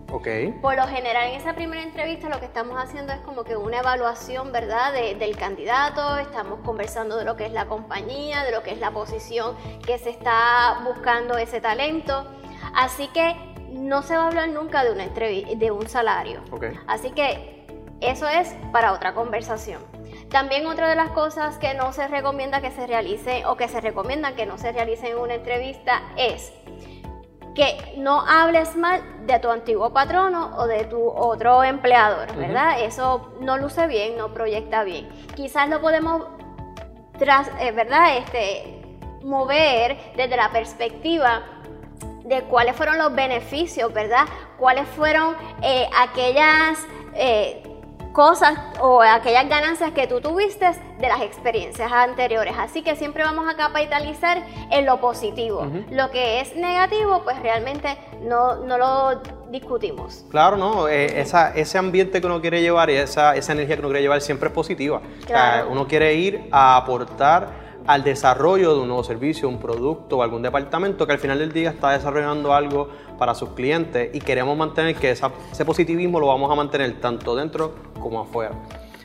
Okay. 0.10 0.54
Por 0.62 0.78
lo 0.78 0.88
general 0.88 1.28
en 1.28 1.36
esa 1.36 1.54
primera 1.54 1.84
entrevista 1.84 2.30
lo 2.30 2.40
que 2.40 2.46
estamos 2.46 2.82
haciendo 2.82 3.12
es 3.12 3.20
como 3.20 3.44
que 3.44 3.58
una 3.58 3.80
evaluación, 3.80 4.54
¿verdad?, 4.54 4.94
del 4.94 5.36
candidato, 5.36 6.18
estamos 6.20 6.62
conversando 6.64 7.18
de 7.18 7.26
lo 7.26 7.36
que 7.36 7.46
es 7.46 7.52
la 7.52 7.66
compañía, 7.66 8.46
de 8.46 8.54
lo 8.54 8.64
que 8.64 8.72
es 8.72 8.80
la 8.80 8.92
posición 8.92 9.58
que 9.86 9.98
se 9.98 10.12
está 10.12 10.80
buscando 10.86 11.38
ese 11.38 11.60
talento. 11.60 12.26
Así 12.74 13.10
que 13.10 13.36
no 13.72 14.02
se 14.02 14.16
va 14.16 14.24
a 14.24 14.28
hablar 14.28 14.48
nunca 14.48 14.86
de, 14.86 14.92
una 14.92 15.08
de 15.08 15.72
un 15.72 15.90
salario. 15.90 16.40
Okay. 16.52 16.80
Así 16.88 17.12
que 17.12 17.66
eso 18.00 18.30
es 18.30 18.56
para 18.72 18.94
otra 18.94 19.14
conversación. 19.14 19.82
También 20.32 20.66
otra 20.66 20.90
de 20.90 20.96
las 20.96 21.10
cosas 21.10 21.58
que 21.58 21.74
no 21.74 21.92
se 21.92 22.08
recomienda 22.08 22.62
que 22.62 22.72
se 22.72 22.88
realice 22.88 23.46
o 23.46 23.58
que 23.58 23.68
se 23.68 23.82
recomienda 23.82 24.34
que 24.34 24.46
no 24.46 24.58
se 24.58 24.72
realice 24.72 25.10
en 25.10 25.18
una 25.18 25.36
entrevista 25.36 26.02
es 26.16 26.54
que 27.54 27.96
no 27.98 28.22
hables 28.22 28.78
mal 28.78 29.02
de 29.28 29.40
tu 29.40 29.50
antiguo 29.50 29.92
patrono 29.92 30.56
o 30.58 30.68
de 30.68 30.86
tu 30.86 31.06
otro 31.06 31.66
empleador, 31.66 32.34
¿verdad? 32.38 32.82
Eso 32.82 33.34
no 33.42 33.58
luce 33.58 33.88
bien, 33.88 34.18
no 34.18 34.34
proyecta 34.34 34.86
bien. 34.86 35.10
Quizás 35.36 35.68
lo 35.68 35.82
podemos, 35.82 36.26
tras, 37.20 37.50
eh, 37.60 37.74
¿verdad? 37.74 38.18
Este, 38.18 38.82
mover 39.24 39.98
desde 40.16 40.38
la 40.38 40.50
perspectiva 40.50 41.44
de 42.24 42.44
cuáles 42.44 42.78
fueron 42.78 42.98
los 42.98 43.14
beneficios, 43.14 43.94
¿verdad? 43.94 44.26
Cuáles 44.58 44.88
fueron 44.88 45.36
eh, 45.62 45.90
aquellas... 45.94 46.80
Eh, 47.16 47.64
cosas 48.12 48.58
o 48.80 49.02
aquellas 49.02 49.48
ganancias 49.48 49.92
que 49.92 50.08
tú 50.08 50.22
tuviste 50.22 50.66
de 51.00 51.08
las 51.08 51.22
experiencias 51.22 51.92
anteriores. 51.92 52.54
Así 52.58 52.82
que 52.82 52.96
siempre 52.96 53.24
vamos 53.24 53.48
a 53.52 53.56
capitalizar 53.56 54.44
en 54.70 54.86
lo 54.86 55.00
positivo. 55.00 55.68
Lo 55.90 56.12
que 56.12 56.42
es 56.42 56.56
negativo, 56.56 57.24
pues 57.24 57.40
realmente 57.42 57.98
no, 58.22 58.58
no 58.58 58.78
lo 58.78 59.22
discutimos. 59.50 60.26
Claro, 60.30 60.58
no, 60.58 60.88
eh, 60.88 61.26
ese 61.56 61.78
ambiente 61.78 62.22
que 62.22 62.28
uno 62.28 62.42
quiere 62.42 62.62
llevar 62.62 62.90
y 62.90 62.96
esa, 62.96 63.36
esa 63.36 63.52
energía 63.54 63.76
que 63.76 63.82
uno 63.82 63.90
quiere 63.90 64.04
llevar 64.04 64.22
siempre 64.22 64.50
es 64.50 64.54
positiva. 64.54 65.02
uno 65.70 65.88
quiere 65.88 66.14
ir 66.14 66.48
a 66.52 66.78
aportar 66.78 67.71
al 67.88 68.04
desarrollo 68.04 68.74
de 68.74 68.82
un 68.82 68.88
nuevo 68.88 69.04
servicio, 69.04 69.50
un 69.50 69.60
producto 69.60 70.18
o 70.18 70.24
algún 70.24 70.42
departamento 70.42 71.08
que 71.08 71.14
al 71.14 71.20
final 71.20 71.40
del 71.40 71.52
día 71.52 71.72
está 71.72 71.92
desarrollando 71.92 72.54
algo 72.54 72.90
para 73.18 73.34
sus 73.36 73.50
clientes 73.50 74.10
y 74.14 74.20
queremos 74.20 74.58
mantener 74.58 74.96
que 74.96 75.12
ese 75.12 75.66
positivismo 75.66 76.20
lo 76.20 76.28
vamos 76.28 76.52
a 76.52 76.56
mantener 76.56 77.00
tanto 77.00 77.36
dentro 77.36 77.74
como 78.00 78.22
afuera. 78.22 78.52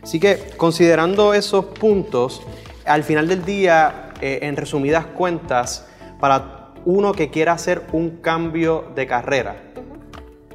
Así 0.03 0.21
que 0.21 0.51
considerando 0.57 1.35
esos 1.35 1.65
puntos, 1.65 2.43
al 2.85 3.03
final 3.03 3.27
del 3.29 3.45
día, 3.45 4.13
eh, 4.21 4.41
en 4.43 4.57
resumidas 4.57 5.07
cuentas, 5.07 5.89
para 6.21 6.73
uno 6.85 7.13
que 7.13 7.31
quiera 7.31 7.53
hacer 7.53 7.87
un 7.93 8.19
cambio 8.19 8.85
de 8.95 9.07
carrera, 9.07 9.57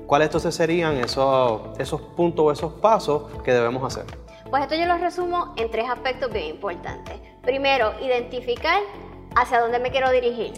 ¿cuáles 0.08 0.28
entonces 0.28 0.56
serían 0.56 0.98
esos, 0.98 1.62
esos 1.80 2.02
puntos 2.02 2.46
o 2.46 2.52
esos 2.52 2.74
pasos 2.74 3.24
que 3.44 3.52
debemos 3.52 3.84
hacer? 3.84 4.21
Pues 4.52 4.64
esto 4.64 4.76
yo 4.76 4.86
lo 4.86 4.98
resumo 4.98 5.54
en 5.56 5.72
tres 5.72 5.90
aspectos 5.90 6.30
bien 6.30 6.48
importantes. 6.48 7.16
Primero, 7.42 7.94
identificar 8.02 8.82
hacia 9.34 9.62
dónde 9.62 9.80
me 9.80 9.92
quiero 9.92 10.12
dirigir. 10.12 10.52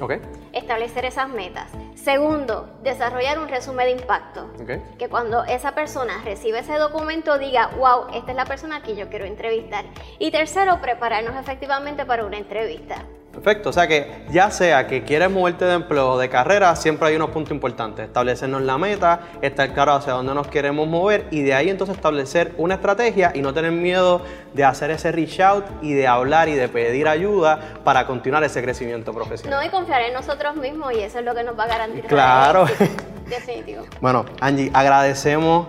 Establecer 0.52 1.06
esas 1.06 1.30
metas. 1.30 1.70
Segundo, 1.94 2.76
desarrollar 2.82 3.38
un 3.38 3.48
resumen 3.48 3.86
de 3.86 4.02
impacto. 4.02 4.50
Que 4.98 5.10
cuando 5.10 5.44
esa 5.44 5.76
persona 5.76 6.24
recibe 6.26 6.60
ese 6.60 6.74
documento 6.80 7.38
diga, 7.38 7.68
wow, 7.78 8.08
esta 8.16 8.32
es 8.32 8.36
la 8.36 8.46
persona 8.46 8.82
que 8.82 8.96
yo 8.96 9.10
quiero 9.10 9.26
entrevistar. 9.26 9.86
Y 10.18 10.32
tercero, 10.32 10.82
prepararnos 10.82 11.36
efectivamente 11.36 12.04
para 12.04 12.26
una 12.26 12.40
entrevista. 12.40 13.06
Perfecto, 13.34 13.70
o 13.72 13.74
sea 13.74 13.88
que 13.88 14.26
ya 14.30 14.52
sea 14.52 14.86
que 14.86 15.02
quieres 15.02 15.32
moverte 15.32 15.66
de 15.66 15.74
empleo 15.74 16.12
o 16.12 16.18
de 16.20 16.30
carrera, 16.30 16.76
siempre 16.76 17.08
hay 17.08 17.16
unos 17.16 17.32
puntos 17.32 17.52
importantes. 17.52 18.06
Establecernos 18.06 18.62
la 18.62 18.78
meta, 18.78 19.22
estar 19.42 19.74
claro 19.74 19.94
hacia 19.94 20.14
dónde 20.14 20.36
nos 20.36 20.48
queremos 20.48 20.88
mover 20.88 21.26
y 21.32 21.42
de 21.42 21.56
ahí 21.56 21.70
entonces 21.70 21.96
establecer 21.96 22.54
una 22.58 22.76
estrategia 22.76 23.32
y 23.34 23.42
no 23.42 23.52
tener 23.52 23.72
miedo 23.72 24.22
de 24.54 24.64
hacer 24.64 24.92
ese 24.92 25.12
reach 25.12 25.40
out 25.40 25.66
y 25.82 25.94
de 25.94 26.06
hablar 26.06 26.48
y 26.48 26.54
de 26.54 26.70
pedir 26.70 27.08
ayuda 27.08 27.60
para 27.84 28.06
continuar 28.06 28.44
ese 28.44 28.62
crecimiento 28.62 29.12
profesional. 29.14 29.60
No, 29.60 29.66
y 29.66 29.70
confiar 29.70 30.04
en 30.04 30.14
nosotros 30.14 30.56
mismos 30.56 30.94
y 30.94 31.00
eso 31.00 31.18
es 31.18 31.26
lo 31.26 31.34
que 31.34 31.44
nos 31.44 31.58
va 31.58 31.64
a 31.64 31.68
garantizar. 31.68 32.10
Claro. 32.10 32.66
Definitivo. 33.28 33.86
bueno, 34.00 34.26
Angie, 34.42 34.70
agradecemos 34.76 35.68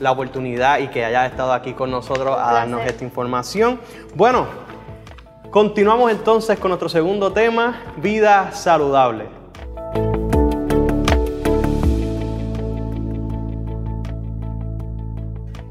la 0.00 0.10
oportunidad 0.10 0.80
y 0.80 0.88
que 0.88 1.04
hayas 1.04 1.30
estado 1.30 1.52
aquí 1.52 1.74
con 1.74 1.92
nosotros 1.92 2.36
a 2.36 2.52
darnos 2.52 2.84
esta 2.84 3.04
información. 3.04 3.80
Bueno, 4.14 4.67
Continuamos 5.50 6.10
entonces 6.10 6.58
con 6.58 6.68
nuestro 6.68 6.90
segundo 6.90 7.32
tema, 7.32 7.94
vida 7.96 8.52
saludable. 8.52 9.24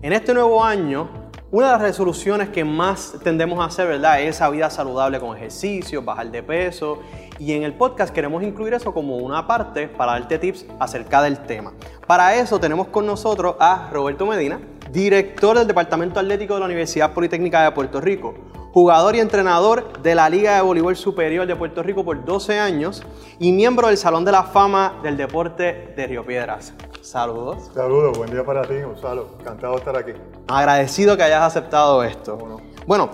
En 0.01 0.13
este 0.13 0.33
nuevo 0.33 0.63
año, 0.63 1.07
una 1.51 1.67
de 1.67 1.71
las 1.73 1.81
resoluciones 1.83 2.49
que 2.49 2.65
más 2.65 3.17
tendemos 3.23 3.59
a 3.59 3.65
hacer, 3.65 3.87
¿verdad?, 3.87 4.19
es 4.19 4.37
esa 4.37 4.49
vida 4.49 4.67
saludable 4.71 5.19
con 5.19 5.37
ejercicio, 5.37 6.01
bajar 6.01 6.31
de 6.31 6.41
peso. 6.41 6.97
Y 7.37 7.53
en 7.53 7.61
el 7.61 7.75
podcast 7.75 8.11
queremos 8.11 8.41
incluir 8.41 8.73
eso 8.73 8.91
como 8.91 9.17
una 9.17 9.45
parte 9.45 9.87
para 9.87 10.13
darte 10.13 10.39
tips 10.39 10.65
acerca 10.79 11.21
del 11.21 11.37
tema. 11.45 11.71
Para 12.07 12.35
eso 12.35 12.59
tenemos 12.59 12.87
con 12.87 13.05
nosotros 13.05 13.57
a 13.59 13.91
Roberto 13.93 14.25
Medina, 14.25 14.59
director 14.91 15.55
del 15.55 15.67
Departamento 15.67 16.19
Atlético 16.19 16.55
de 16.55 16.61
la 16.61 16.65
Universidad 16.65 17.13
Politécnica 17.13 17.63
de 17.63 17.71
Puerto 17.73 18.01
Rico, 18.01 18.33
jugador 18.77 19.15
y 19.15 19.19
entrenador 19.19 20.03
de 20.03 20.13
la 20.13 20.29
Liga 20.29 20.53
de 20.53 20.61
Voleibol 20.61 20.95
Superior 20.95 21.47
de 21.47 21.55
Puerto 21.55 21.81
Rico 21.81 22.05
por 22.05 22.23
12 22.23 22.59
años 22.59 23.01
y 23.39 23.51
miembro 23.51 23.87
del 23.87 23.97
Salón 23.97 24.23
de 24.23 24.31
la 24.31 24.43
Fama 24.43 24.99
del 25.01 25.17
Deporte 25.17 25.95
de 25.97 26.05
Río 26.05 26.23
Piedras. 26.23 26.73
Saludos. 27.01 27.71
Saludos, 27.73 28.15
buen 28.15 28.29
día 28.29 28.45
para 28.45 28.61
ti, 28.61 28.79
Gonzalo. 28.79 29.29
Encantado 29.39 29.73
de 29.73 29.79
estar 29.79 29.97
aquí. 29.97 30.11
Agradecido 30.47 31.17
que 31.17 31.23
hayas 31.23 31.41
aceptado 31.41 32.03
esto. 32.03 32.37
Bueno, 32.85 33.09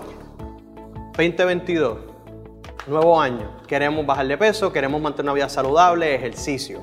2022, 1.16 1.96
nuevo 2.86 3.18
año. 3.18 3.50
Queremos 3.66 4.04
bajar 4.04 4.26
de 4.26 4.36
peso, 4.36 4.70
queremos 4.70 5.00
mantener 5.00 5.30
una 5.30 5.32
vida 5.32 5.48
saludable, 5.48 6.14
ejercicio. 6.14 6.82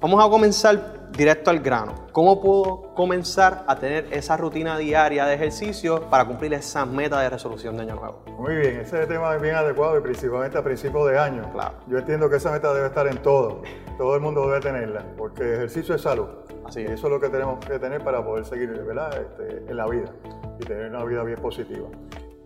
Vamos 0.00 0.24
a 0.24 0.30
comenzar 0.30 0.95
directo 1.12 1.50
al 1.50 1.60
grano. 1.60 1.94
¿Cómo 2.12 2.40
puedo 2.40 2.94
comenzar 2.94 3.64
a 3.66 3.76
tener 3.76 4.06
esa 4.12 4.36
rutina 4.36 4.76
diaria 4.78 5.26
de 5.26 5.34
ejercicio 5.34 6.02
para 6.10 6.24
cumplir 6.24 6.52
esas 6.54 6.86
metas 6.86 7.20
de 7.22 7.30
resolución 7.30 7.76
de 7.76 7.82
año 7.82 7.94
nuevo? 7.96 8.22
Muy 8.38 8.56
bien, 8.56 8.80
ese 8.80 9.06
tema 9.06 9.34
es 9.36 9.42
bien 9.42 9.54
adecuado 9.56 9.98
y 9.98 10.00
principalmente 10.02 10.58
a 10.58 10.62
principios 10.62 11.08
de 11.10 11.18
año. 11.18 11.50
Claro. 11.52 11.74
Yo 11.86 11.98
entiendo 11.98 12.28
que 12.30 12.36
esa 12.36 12.50
meta 12.52 12.72
debe 12.74 12.86
estar 12.86 13.06
en 13.06 13.18
todo. 13.22 13.62
Todo 13.98 14.14
el 14.14 14.20
mundo 14.20 14.46
debe 14.46 14.60
tenerla, 14.60 15.04
porque 15.16 15.54
ejercicio 15.54 15.94
es 15.94 16.02
salud. 16.02 16.26
Así 16.64 16.80
Y 16.80 16.84
es. 16.84 16.90
eso 16.92 17.06
es 17.06 17.12
lo 17.12 17.20
que 17.20 17.28
tenemos 17.28 17.64
que 17.64 17.78
tener 17.78 18.02
para 18.02 18.24
poder 18.24 18.44
seguir 18.44 18.68
¿verdad? 18.70 19.10
Este, 19.20 19.70
en 19.70 19.76
la 19.76 19.86
vida 19.86 20.10
y 20.58 20.64
tener 20.64 20.90
una 20.90 21.04
vida 21.04 21.22
bien 21.22 21.38
positiva. 21.40 21.88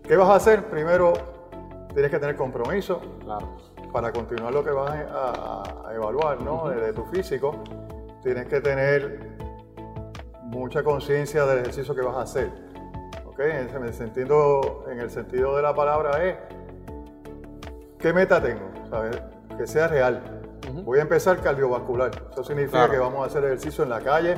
¿Qué 0.03 0.15
vas 0.15 0.29
a 0.29 0.35
hacer? 0.35 0.65
Primero, 0.69 1.13
tienes 1.93 2.11
que 2.11 2.19
tener 2.19 2.35
compromiso 2.35 3.01
Claro. 3.23 3.57
para 3.91 4.11
continuar 4.11 4.53
lo 4.53 4.63
que 4.63 4.71
vas 4.71 4.91
a, 4.91 5.03
a- 5.03 5.89
a 5.89 5.93
evaluar 5.95 6.41
¿no? 6.41 6.69
de, 6.69 6.79
de 6.79 6.93
tu 6.93 7.03
físico. 7.05 7.55
Tienes 8.23 8.47
que 8.47 8.61
tener 8.61 9.19
mucha 10.43 10.83
conciencia 10.83 11.45
del 11.45 11.59
ejercicio 11.59 11.95
que 11.95 12.01
vas 12.01 12.17
a 12.17 12.21
hacer. 12.21 12.49
¿ok? 13.25 13.39
En 13.39 13.83
el 13.83 13.93
sentido, 13.93 14.85
en 14.91 14.99
el 14.99 15.09
sentido 15.09 15.55
de 15.55 15.61
la 15.63 15.73
palabra 15.73 16.23
es, 16.23 16.35
¿qué 17.99 18.13
meta 18.13 18.41
tengo? 18.41 18.69
¿Sabes? 18.89 19.21
Que 19.57 19.65
sea 19.65 19.87
real. 19.87 20.21
Voy 20.85 20.99
a 20.99 21.01
empezar 21.01 21.41
cardiovascular. 21.41 22.11
Eso 22.31 22.43
significa 22.45 22.77
Claro. 22.85 22.91
que 22.93 22.99
vamos 22.99 23.23
a 23.23 23.25
hacer 23.25 23.43
ejercicio 23.43 23.83
en 23.83 23.89
la 23.89 23.99
calle, 23.99 24.37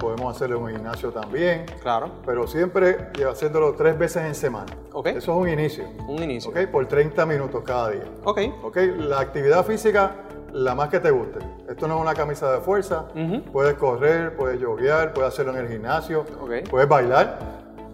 podemos 0.00 0.34
hacerlo 0.34 0.56
en 0.56 0.62
un 0.64 0.70
gimnasio 0.70 1.10
también, 1.12 1.66
Claro. 1.82 2.10
pero 2.26 2.46
siempre 2.48 3.10
haciéndolo 3.30 3.74
tres 3.74 3.96
veces 3.96 4.24
en 4.24 4.34
semana. 4.34 4.72
Ok. 4.92 5.08
Eso 5.08 5.18
es 5.18 5.28
un 5.28 5.48
inicio. 5.48 5.84
Un 6.08 6.22
inicio. 6.22 6.50
¿ok? 6.50 6.66
Por 6.72 6.86
30 6.86 7.24
minutos 7.26 7.62
cada 7.64 7.90
día. 7.90 8.04
Ok. 8.24 8.40
¿ok? 8.64 8.76
La 8.98 9.20
actividad 9.20 9.64
física, 9.64 10.12
la 10.52 10.74
más 10.74 10.88
que 10.88 11.00
te 11.00 11.10
guste. 11.10 11.38
Esto 11.68 11.86
no 11.88 11.96
es 11.96 12.00
una 12.02 12.14
camisa 12.14 12.50
de 12.52 12.60
fuerza. 12.60 13.06
Puedes 13.52 13.74
correr, 13.74 14.36
puedes 14.36 14.60
yoguear, 14.60 15.12
puedes 15.12 15.32
hacerlo 15.32 15.52
en 15.52 15.58
el 15.58 15.68
gimnasio, 15.68 16.24
puedes 16.70 16.88
bailar, 16.88 17.38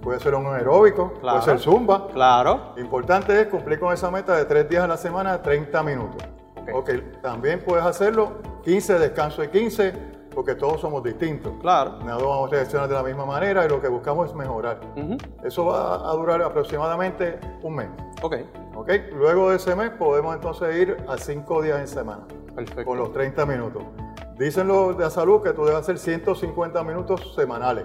puedes 0.03 0.21
hacer 0.21 0.35
un 0.35 0.47
aeróbico, 0.47 1.13
Claro. 1.21 1.39
puedes 1.41 1.43
hacer 1.49 1.59
zumba. 1.59 2.09
Claro. 2.09 2.73
Importante 2.77 3.41
es 3.41 3.49
cumplir 3.49 3.79
con 3.81 3.93
esa 3.93 4.11
meta 4.11 4.37
de 4.37 4.45
tres 4.45 4.69
días 4.69 4.85
a 4.85 4.89
la 4.89 4.97
semana, 4.97 5.41
30 5.43 5.83
minutos. 5.83 6.23
Ok. 6.57 6.71
Ok, 6.75 6.91
También 7.23 7.61
puedes 7.65 7.85
hacerlo 7.85 8.39
15, 8.65 8.99
descanso 8.99 9.43
de 9.43 9.51
15, 9.51 9.93
porque 10.35 10.55
todos 10.55 10.81
somos 10.81 11.03
distintos. 11.03 11.53
Claro. 11.61 11.99
Nada 12.05 12.17
vamos 12.17 12.49
a 12.49 12.55
reaccionar 12.55 12.89
de 12.89 12.95
la 12.95 13.03
misma 13.03 13.25
manera 13.27 13.65
y 13.65 13.69
lo 13.69 13.81
que 13.81 13.89
buscamos 13.89 14.31
es 14.31 14.35
mejorar. 14.35 14.81
Eso 15.45 15.67
va 15.67 15.95
a 16.11 16.13
durar 16.15 16.43
aproximadamente 16.43 17.39
un 17.63 17.75
mes. 17.77 17.89
Ok. 18.23 18.37
¿ok? 18.75 18.91
Luego 19.15 19.51
de 19.51 19.57
ese 19.57 19.77
mes 19.77 19.91
podemos 19.91 20.35
entonces 20.35 20.75
ir 20.77 20.97
a 21.09 21.17
5 21.17 21.63
días 21.63 21.79
en 21.79 21.87
semana 21.89 22.23
Perfecto. 22.55 22.85
con 22.85 22.99
los 22.99 23.13
30 23.13 23.47
minutos. 23.47 23.83
Dicen 24.39 24.67
los 24.69 24.97
de 24.97 25.05
la 25.05 25.11
salud 25.11 25.43
que 25.43 25.53
tú 25.53 25.65
debes 25.65 25.81
hacer 25.81 25.99
150 25.99 26.83
minutos 26.85 27.35
semanales 27.35 27.85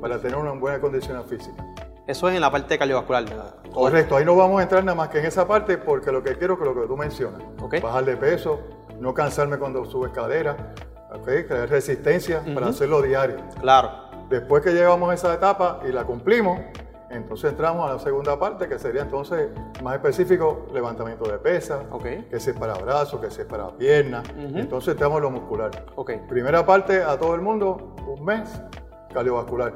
para 0.00 0.18
tener 0.18 0.36
una 0.36 0.52
buena 0.52 0.80
condición 0.80 1.24
física. 1.26 1.64
Eso 2.06 2.28
es 2.28 2.34
en 2.36 2.40
la 2.40 2.50
parte 2.50 2.78
cardiovascular. 2.78 3.24
¿verdad? 3.24 3.54
Correcto, 3.72 4.16
ahí 4.16 4.24
no 4.24 4.36
vamos 4.36 4.60
a 4.60 4.62
entrar 4.62 4.84
nada 4.84 4.94
más 4.94 5.08
que 5.08 5.18
en 5.18 5.26
esa 5.26 5.46
parte 5.48 5.76
porque 5.78 6.12
lo 6.12 6.22
que 6.22 6.36
quiero 6.36 6.54
es 6.54 6.60
que 6.60 6.64
lo 6.66 6.74
que 6.74 6.86
tú 6.86 6.96
mencionas, 6.96 7.42
Ok. 7.62 7.80
bajar 7.82 8.04
de 8.04 8.16
peso, 8.16 8.60
no 9.00 9.12
cansarme 9.12 9.58
cuando 9.58 9.84
subo 9.84 10.06
escalera, 10.06 10.72
¿ok? 11.12 11.24
crear 11.48 11.68
resistencia 11.68 12.42
para 12.54 12.68
hacerlo 12.68 13.02
diario. 13.02 13.36
Claro. 13.60 13.90
Después 14.28 14.62
que 14.62 14.72
llevamos 14.72 15.12
esa 15.14 15.32
etapa 15.34 15.80
y 15.88 15.92
la 15.92 16.04
cumplimos, 16.04 16.60
entonces 17.10 17.50
entramos 17.50 17.88
a 17.88 17.94
la 17.94 17.98
segunda 17.98 18.38
parte 18.38 18.68
que 18.68 18.78
sería 18.78 19.02
entonces 19.02 19.48
más 19.82 19.94
específico 19.94 20.66
levantamiento 20.72 21.24
de 21.30 21.38
pesas, 21.38 21.80
que 22.30 22.40
sea 22.40 22.54
para 22.54 22.74
brazos, 22.74 23.20
que 23.20 23.30
sea 23.30 23.46
para 23.46 23.68
piernas, 23.76 24.24
Ujú. 24.30 24.58
entonces 24.58 24.92
entramos 24.92 25.18
en 25.18 25.22
lo 25.24 25.30
muscular. 25.30 25.70
Ok. 25.94 26.12
Primera 26.28 26.64
parte 26.66 27.02
a 27.02 27.18
todo 27.18 27.34
el 27.34 27.40
mundo, 27.40 27.94
un 28.06 28.24
mes, 28.24 28.60
cardiovascular. 29.12 29.74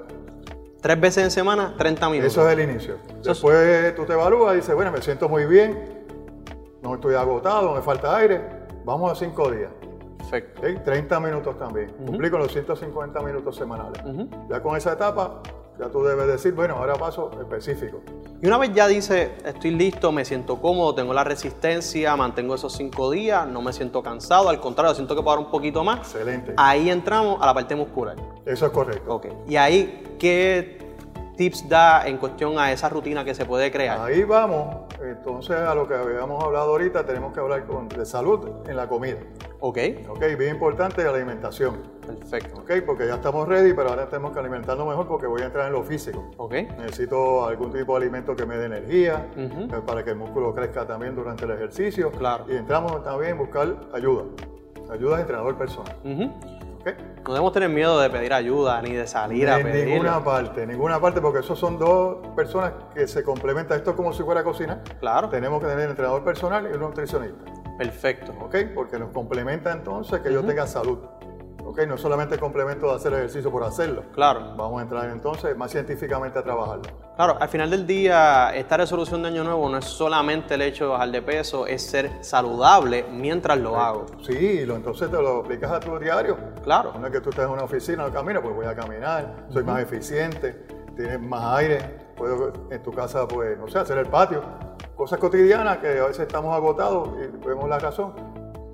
Tres 0.80 0.98
veces 1.00 1.24
en 1.24 1.30
semana, 1.30 1.74
30 1.76 2.08
minutos. 2.08 2.32
Eso 2.32 2.48
es 2.48 2.58
el 2.58 2.70
inicio. 2.70 2.94
Es- 3.20 3.22
Después 3.26 3.94
tú 3.94 4.04
te 4.06 4.14
evalúas 4.14 4.54
y 4.54 4.56
dices, 4.56 4.74
bueno, 4.74 4.90
me 4.90 5.02
siento 5.02 5.28
muy 5.28 5.44
bien, 5.44 6.04
no 6.82 6.94
estoy 6.94 7.14
agotado, 7.14 7.74
me 7.74 7.82
falta 7.82 8.16
aire, 8.16 8.40
vamos 8.84 9.12
a 9.12 9.14
cinco 9.14 9.50
días. 9.50 9.70
Perfecto. 10.18 10.60
¿ok? 10.62 10.84
30 10.84 11.20
minutos 11.20 11.58
también. 11.58 11.90
Cumplí 12.06 12.30
con 12.30 12.40
los 12.40 12.52
150 12.52 13.20
minutos 13.20 13.56
semanales. 13.56 14.00
Ya 14.48 14.62
con 14.62 14.76
esa 14.76 14.92
etapa, 14.92 15.42
ya 15.80 15.88
tú 15.88 16.04
debes 16.04 16.26
decir, 16.26 16.52
bueno, 16.52 16.76
ahora 16.76 16.94
paso 16.94 17.30
específico. 17.40 18.02
Y 18.42 18.46
una 18.46 18.58
vez 18.58 18.72
ya 18.74 18.86
dice, 18.86 19.32
estoy 19.44 19.70
listo, 19.70 20.12
me 20.12 20.26
siento 20.26 20.60
cómodo, 20.60 20.94
tengo 20.94 21.14
la 21.14 21.24
resistencia, 21.24 22.14
mantengo 22.16 22.54
esos 22.54 22.74
cinco 22.74 23.10
días, 23.10 23.48
no 23.48 23.62
me 23.62 23.72
siento 23.72 24.02
cansado, 24.02 24.50
al 24.50 24.60
contrario, 24.60 24.94
siento 24.94 25.16
que 25.16 25.22
puedo 25.22 25.36
dar 25.36 25.44
un 25.46 25.50
poquito 25.50 25.82
más. 25.82 26.00
Excelente. 26.00 26.52
Ahí 26.58 26.90
entramos 26.90 27.40
a 27.40 27.46
la 27.46 27.54
parte 27.54 27.74
muscular. 27.74 28.16
Eso 28.44 28.66
es 28.66 28.72
correcto. 28.72 29.14
Ok. 29.14 29.26
Y 29.48 29.56
ahí, 29.56 30.16
¿qué 30.18 30.89
tips 31.40 31.66
da 31.70 32.06
en 32.06 32.18
cuestión 32.18 32.58
a 32.58 32.70
esa 32.70 32.90
rutina 32.90 33.24
que 33.24 33.34
se 33.34 33.46
puede 33.46 33.70
crear? 33.72 33.98
Ahí 33.98 34.24
vamos, 34.24 34.76
entonces 35.02 35.56
a 35.56 35.74
lo 35.74 35.88
que 35.88 35.94
habíamos 35.94 36.44
hablado 36.44 36.72
ahorita, 36.72 37.06
tenemos 37.06 37.32
que 37.32 37.40
hablar 37.40 37.64
con- 37.64 37.88
de 37.88 38.04
salud 38.04 38.46
en 38.68 38.76
la 38.76 38.86
comida. 38.86 39.16
Ok. 39.60 39.78
Ok, 40.10 40.20
bien 40.38 40.50
importante 40.56 41.02
la 41.02 41.08
alimentación. 41.10 41.78
Perfecto. 42.06 42.60
Ok, 42.60 42.72
porque 42.84 43.06
ya 43.06 43.14
estamos 43.14 43.48
ready, 43.48 43.72
pero 43.72 43.88
ahora 43.88 44.06
tenemos 44.06 44.32
que 44.32 44.38
alimentarnos 44.40 44.86
mejor 44.86 45.08
porque 45.08 45.26
voy 45.26 45.40
a 45.40 45.46
entrar 45.46 45.66
en 45.68 45.72
lo 45.72 45.82
físico. 45.82 46.30
Ok. 46.36 46.52
Necesito 46.76 47.46
algún 47.46 47.72
tipo 47.72 47.92
de 47.98 48.02
alimento 48.04 48.36
que 48.36 48.44
me 48.44 48.58
dé 48.58 48.66
energía, 48.66 49.26
eh, 49.34 49.68
para 49.86 50.04
que 50.04 50.10
el 50.10 50.16
músculo 50.16 50.54
crezca 50.54 50.86
también 50.86 51.14
durante 51.14 51.46
el 51.46 51.52
ejercicio. 51.52 52.10
Claro. 52.12 52.44
Y 52.50 52.56
entramos 52.56 53.02
también 53.02 53.30
en 53.32 53.38
buscar 53.38 53.76
ayuda. 53.94 54.24
Ayuda 54.90 55.16
de 55.16 55.22
entrenador 55.22 55.56
personal. 55.56 55.96
No 57.24 57.34
debemos 57.34 57.52
tener 57.52 57.68
miedo 57.68 58.00
de 58.00 58.08
pedir 58.08 58.32
ayuda 58.32 58.80
ni 58.82 58.92
de 58.92 59.06
salir 59.06 59.48
a 59.48 59.58
En 59.58 59.66
pedir. 59.66 59.88
ninguna 59.88 60.24
parte, 60.24 60.66
ninguna 60.66 60.98
parte, 61.00 61.20
porque 61.20 61.40
esos 61.40 61.58
son 61.58 61.78
dos 61.78 62.26
personas 62.34 62.72
que 62.94 63.06
se 63.06 63.22
complementan. 63.22 63.76
Esto 63.78 63.90
es 63.90 63.96
como 63.96 64.12
si 64.12 64.22
fuera 64.22 64.42
cocina. 64.42 64.82
Claro. 64.98 65.28
Tenemos 65.28 65.60
que 65.60 65.66
tener 65.66 65.84
un 65.84 65.90
entrenador 65.90 66.24
personal 66.24 66.68
y 66.70 66.74
un 66.74 66.80
nutricionista. 66.80 67.44
Perfecto. 67.76 68.32
¿ok? 68.40 68.56
Porque 68.74 68.98
nos 68.98 69.10
complementa 69.10 69.72
entonces 69.72 70.20
que 70.20 70.32
yo 70.32 70.42
tenga 70.42 70.66
salud. 70.66 70.98
¿Ok? 71.70 71.86
No 71.86 71.96
solamente 71.96 72.34
el 72.34 72.40
complemento 72.40 72.88
de 72.88 72.96
hacer 72.96 73.12
ejercicio 73.14 73.50
por 73.50 73.62
hacerlo. 73.62 74.04
Claro. 74.12 74.54
Vamos 74.56 74.80
a 74.80 74.82
entrar 74.82 75.08
entonces 75.10 75.56
más 75.56 75.70
científicamente 75.70 76.38
a 76.38 76.42
trabajarlo. 76.42 76.82
Claro, 77.16 77.36
al 77.40 77.48
final 77.48 77.70
del 77.70 77.86
día, 77.86 78.54
esta 78.54 78.76
resolución 78.76 79.22
de 79.22 79.28
año 79.28 79.44
nuevo 79.44 79.68
no 79.68 79.78
es 79.78 79.84
solamente 79.84 80.54
el 80.54 80.62
hecho 80.62 80.84
de 80.84 80.90
bajar 80.90 81.10
de 81.10 81.22
peso, 81.22 81.66
es 81.66 81.82
ser 81.82 82.10
saludable 82.22 83.06
mientras 83.10 83.58
lo 83.58 83.76
hago. 83.76 84.06
Sí, 84.22 84.64
lo, 84.66 84.76
entonces 84.76 85.10
te 85.10 85.20
lo 85.20 85.40
aplicas 85.40 85.70
a 85.70 85.80
tu 85.80 85.98
diario. 85.98 86.36
Claro. 86.64 86.92
No 86.98 87.06
es 87.06 87.12
que 87.12 87.20
tú 87.20 87.30
estés 87.30 87.44
en 87.44 87.50
una 87.50 87.64
oficina, 87.64 88.06
no 88.06 88.12
caminas, 88.12 88.42
pues 88.42 88.54
voy 88.54 88.66
a 88.66 88.74
caminar, 88.74 89.46
soy 89.50 89.62
más 89.64 89.82
eficiente, 89.82 90.66
tienes 90.96 91.20
más 91.20 91.58
aire, 91.58 91.78
puedo 92.16 92.52
en 92.70 92.82
tu 92.82 92.92
casa, 92.92 93.28
pues, 93.28 93.56
no 93.58 93.68
sé, 93.68 93.78
hacer 93.78 93.98
el 93.98 94.06
patio. 94.06 94.42
Cosas 94.96 95.18
cotidianas 95.18 95.78
que 95.78 95.98
a 95.98 96.06
veces 96.06 96.20
estamos 96.20 96.54
agotados 96.54 97.10
y 97.18 97.46
vemos 97.46 97.68
la 97.68 97.78
razón. 97.78 98.12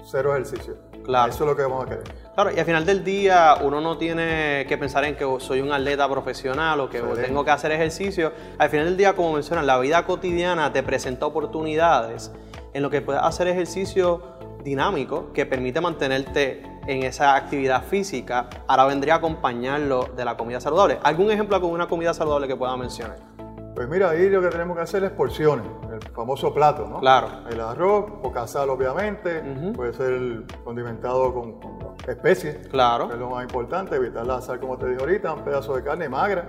Cero 0.05 0.33
ejercicio. 0.35 0.77
Claro. 1.07 1.33
Eso 1.33 1.45
es 1.45 1.51
lo 1.51 1.57
que 1.57 1.63
vamos 1.63 1.87
a 1.87 1.89
querer. 1.89 2.05
Claro, 2.35 2.51
y 2.55 2.59
al 2.59 2.67
final 2.67 2.85
del 2.85 3.03
día 3.05 3.57
uno 3.63 3.81
no 3.81 3.97
tiene 3.97 4.67
que 4.69 4.77
pensar 4.77 5.05
en 5.05 5.17
que 5.17 5.25
soy 5.39 5.61
un 5.61 5.73
atleta 5.73 6.09
profesional 6.09 6.81
o 6.81 6.91
que 6.91 6.99
Excelente. 6.99 7.23
tengo 7.29 7.45
que 7.45 7.51
hacer 7.53 7.71
ejercicio. 7.73 8.33
Al 8.59 8.69
final 8.69 8.87
del 8.87 8.97
día, 8.97 9.15
como 9.15 9.33
mencionan, 9.33 9.67
la 9.67 9.79
vida 9.79 10.05
cotidiana 10.05 10.73
te 10.73 10.83
presenta 10.83 11.25
oportunidades 11.27 12.33
en 12.75 12.83
lo 12.83 12.91
que 12.91 13.01
puedes 13.01 13.23
hacer 13.23 13.47
ejercicio 13.47 14.21
dinámico 14.65 15.33
que 15.33 15.47
permite 15.47 15.81
mantenerte 15.81 16.63
en 16.89 17.05
esa 17.05 17.37
actividad 17.37 17.85
física. 17.85 18.49
Ahora 18.67 18.85
vendría 18.87 19.15
a 19.15 19.17
acompañarlo 19.19 20.11
de 20.17 20.25
la 20.25 20.37
comida 20.37 20.61
saludable. 20.61 20.99
¿Algún 21.05 21.31
ejemplo 21.31 21.59
con 21.61 21.71
una 21.71 21.87
comida 21.87 22.13
saludable 22.13 22.49
que 22.49 22.57
pueda 22.57 22.77
mencionar? 22.77 23.36
Pues 23.77 23.89
mira, 23.91 24.09
ahí 24.09 24.31
lo 24.31 24.41
que 24.41 24.49
tenemos 24.49 24.75
que 24.75 24.83
hacer 24.83 25.05
es 25.05 25.11
porciones. 25.11 25.67
El 25.93 26.01
famoso 26.13 26.53
plato, 26.55 26.87
¿no? 26.89 26.99
Claro. 26.99 27.29
El 27.51 27.61
arroz, 27.61 28.11
poca 28.23 28.47
sal 28.47 28.71
obviamente, 28.71 29.43
puede 29.77 29.93
ser 29.93 30.45
condimentado 30.65 31.35
con, 31.35 31.61
con 31.61 31.95
especies, 32.09 32.67
Claro. 32.69 33.09
que 33.09 33.15
es 33.15 33.21
lo 33.21 33.29
más 33.29 33.43
importante, 33.45 33.97
evitar 33.97 34.27
la 34.27 34.41
sal 34.41 34.59
como 34.61 34.79
te 34.79 34.87
dije 34.89 35.01
ahorita, 35.01 35.35
un 35.35 35.45
pedazo 35.45 35.77
de 35.77 35.83
carne 35.85 36.09
magra, 36.09 36.47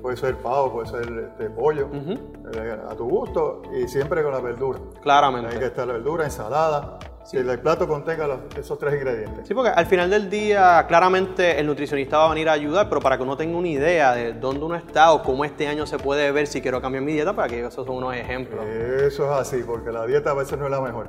puede 0.00 0.16
ser 0.16 0.36
pavo, 0.36 0.72
puede 0.72 0.86
ser 0.88 1.30
este, 1.32 1.50
pollo, 1.50 1.88
eh, 1.92 2.78
a 2.90 2.94
tu 2.96 3.06
gusto, 3.06 3.60
y 3.78 3.86
siempre 3.86 4.22
con 4.22 4.32
la 4.32 4.40
verdura. 4.40 4.78
Claramente. 5.02 5.52
Hay 5.52 5.58
que 5.58 5.66
estar 5.66 5.86
la 5.86 5.92
verdura, 5.92 6.24
ensalada, 6.24 6.98
que 7.30 7.38
el 7.38 7.58
plato 7.60 7.86
contenga 7.86 8.26
los- 8.26 8.40
esos 8.58 8.78
tres 8.78 8.94
ingredientes. 8.94 9.46
Sí, 9.46 9.54
porque 9.54 9.70
al 9.70 9.86
final 9.86 10.10
del 10.10 10.28
día, 10.30 10.84
claramente 10.88 11.58
el 11.60 11.66
nutricionista 11.66 12.18
va 12.18 12.26
a 12.26 12.28
venir 12.30 12.48
a 12.48 12.52
ayudar, 12.52 12.88
pero 12.88 13.00
para 13.00 13.16
que 13.16 13.22
uno 13.22 13.36
tenga 13.36 13.56
una 13.56 13.68
idea 13.68 14.14
de 14.14 14.32
dónde 14.32 14.64
uno 14.64 14.74
está 14.76 15.12
o 15.12 15.22
cómo 15.22 15.44
este 15.44 15.66
año 15.68 15.86
se 15.86 15.98
puede 15.98 16.30
ver 16.32 16.46
si 16.46 16.60
quiero 16.60 16.80
cambiar 16.80 17.04
mi 17.04 17.12
dieta, 17.12 17.32
para 17.34 17.48
que 17.48 17.60
esos 17.60 17.86
son 17.86 17.96
unos 17.96 18.14
ejemplos. 18.14 18.64
Eso 18.66 19.24
es 19.24 19.30
así, 19.40 19.62
porque 19.64 19.90
la 19.92 20.06
dieta 20.06 20.30
a 20.30 20.34
veces 20.34 20.58
no 20.58 20.64
es 20.64 20.70
la 20.70 20.80
mejor. 20.80 21.08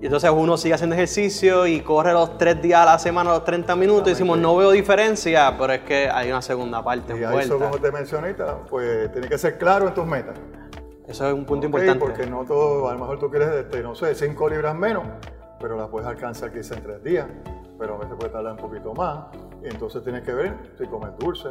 Y 0.00 0.04
entonces 0.06 0.30
uno 0.30 0.58
sigue 0.58 0.74
haciendo 0.74 0.94
ejercicio 0.94 1.66
y 1.66 1.80
corre 1.80 2.12
los 2.12 2.36
tres 2.36 2.60
días 2.60 2.80
a 2.80 2.84
la 2.84 2.98
semana, 2.98 3.30
los 3.30 3.44
30 3.44 3.74
minutos, 3.76 4.08
y 4.08 4.10
decimos, 4.10 4.36
no 4.38 4.54
veo 4.54 4.70
diferencia, 4.70 5.56
pero 5.58 5.72
es 5.72 5.80
que 5.80 6.10
hay 6.10 6.28
una 6.30 6.42
segunda 6.42 6.84
parte 6.84 7.18
Y 7.18 7.24
a 7.24 7.32
eso, 7.40 7.58
como 7.58 7.78
te 7.78 7.90
mencioné, 7.90 8.26
ahorita, 8.28 8.58
pues 8.68 9.10
tiene 9.12 9.26
que 9.26 9.38
ser 9.38 9.56
claro 9.56 9.88
en 9.88 9.94
tus 9.94 10.04
metas. 10.04 10.34
Eso 11.08 11.26
es 11.28 11.32
un 11.32 11.46
punto 11.46 11.66
Ok, 11.68 11.72
importante. 11.72 11.98
Porque 12.04 12.26
no 12.26 12.44
todo, 12.44 12.90
a 12.90 12.92
lo 12.92 12.98
mejor 12.98 13.18
tú 13.18 13.30
quieres, 13.30 13.48
este, 13.54 13.80
no 13.80 13.94
sé, 13.94 14.14
5 14.14 14.50
libras 14.50 14.74
menos, 14.74 15.04
pero 15.60 15.76
la 15.76 15.88
puedes 15.88 16.08
alcanzar 16.08 16.52
quizá 16.52 16.74
en 16.74 16.82
3 16.82 17.04
días, 17.04 17.26
pero 17.78 17.94
a 17.94 17.98
veces 17.98 18.14
puede 18.18 18.30
tardar 18.30 18.52
un 18.52 18.58
poquito 18.58 18.94
más. 18.94 19.26
Y 19.62 19.68
entonces 19.68 20.02
tienes 20.02 20.22
que 20.22 20.32
ver 20.32 20.54
si 20.78 20.86
comes 20.86 21.10
dulce, 21.18 21.48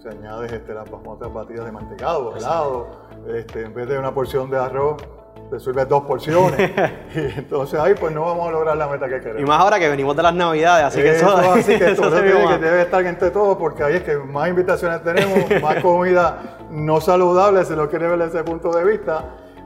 si 0.00 0.08
añades 0.08 0.52
este, 0.52 0.74
las 0.74 0.88
famosas 0.88 1.32
batidas 1.32 1.66
de 1.66 1.72
mantecado, 1.72 2.36
helado, 2.36 2.88
este, 3.28 3.62
en 3.62 3.74
vez 3.74 3.88
de 3.88 3.98
una 3.98 4.12
porción 4.12 4.50
de 4.50 4.58
arroz, 4.58 5.02
te 5.50 5.60
sirves 5.60 5.88
dos 5.88 6.04
porciones. 6.04 6.70
y 7.14 7.38
entonces 7.38 7.78
ahí 7.78 7.94
pues 7.94 8.14
no 8.14 8.22
vamos 8.22 8.48
a 8.48 8.50
lograr 8.52 8.76
la 8.76 8.88
meta 8.88 9.08
que 9.08 9.20
queremos. 9.20 9.42
Y 9.42 9.44
más 9.44 9.60
ahora 9.60 9.78
que 9.78 9.88
venimos 9.88 10.16
de 10.16 10.22
las 10.22 10.34
navidades, 10.34 10.86
así 10.86 11.02
que 11.02 11.16
eso, 11.16 11.38
Eso, 11.40 11.52
así 11.52 11.78
que 11.78 11.84
eso 11.92 12.10
tiene 12.10 12.46
que 12.46 12.58
debe 12.58 12.82
estar 12.82 13.04
entre 13.04 13.30
todos 13.30 13.56
porque 13.56 13.82
ahí 13.82 13.96
es 13.96 14.02
que 14.02 14.16
más 14.16 14.48
invitaciones 14.48 15.02
tenemos, 15.02 15.38
más 15.62 15.82
comida 15.82 16.58
no 16.70 17.00
saludable, 17.00 17.64
si 17.64 17.74
lo 17.74 17.88
quiere 17.88 18.08
ver 18.08 18.18
desde 18.18 18.38
ese 18.40 18.44
punto 18.44 18.72
de 18.72 18.84
vista, 18.84 19.24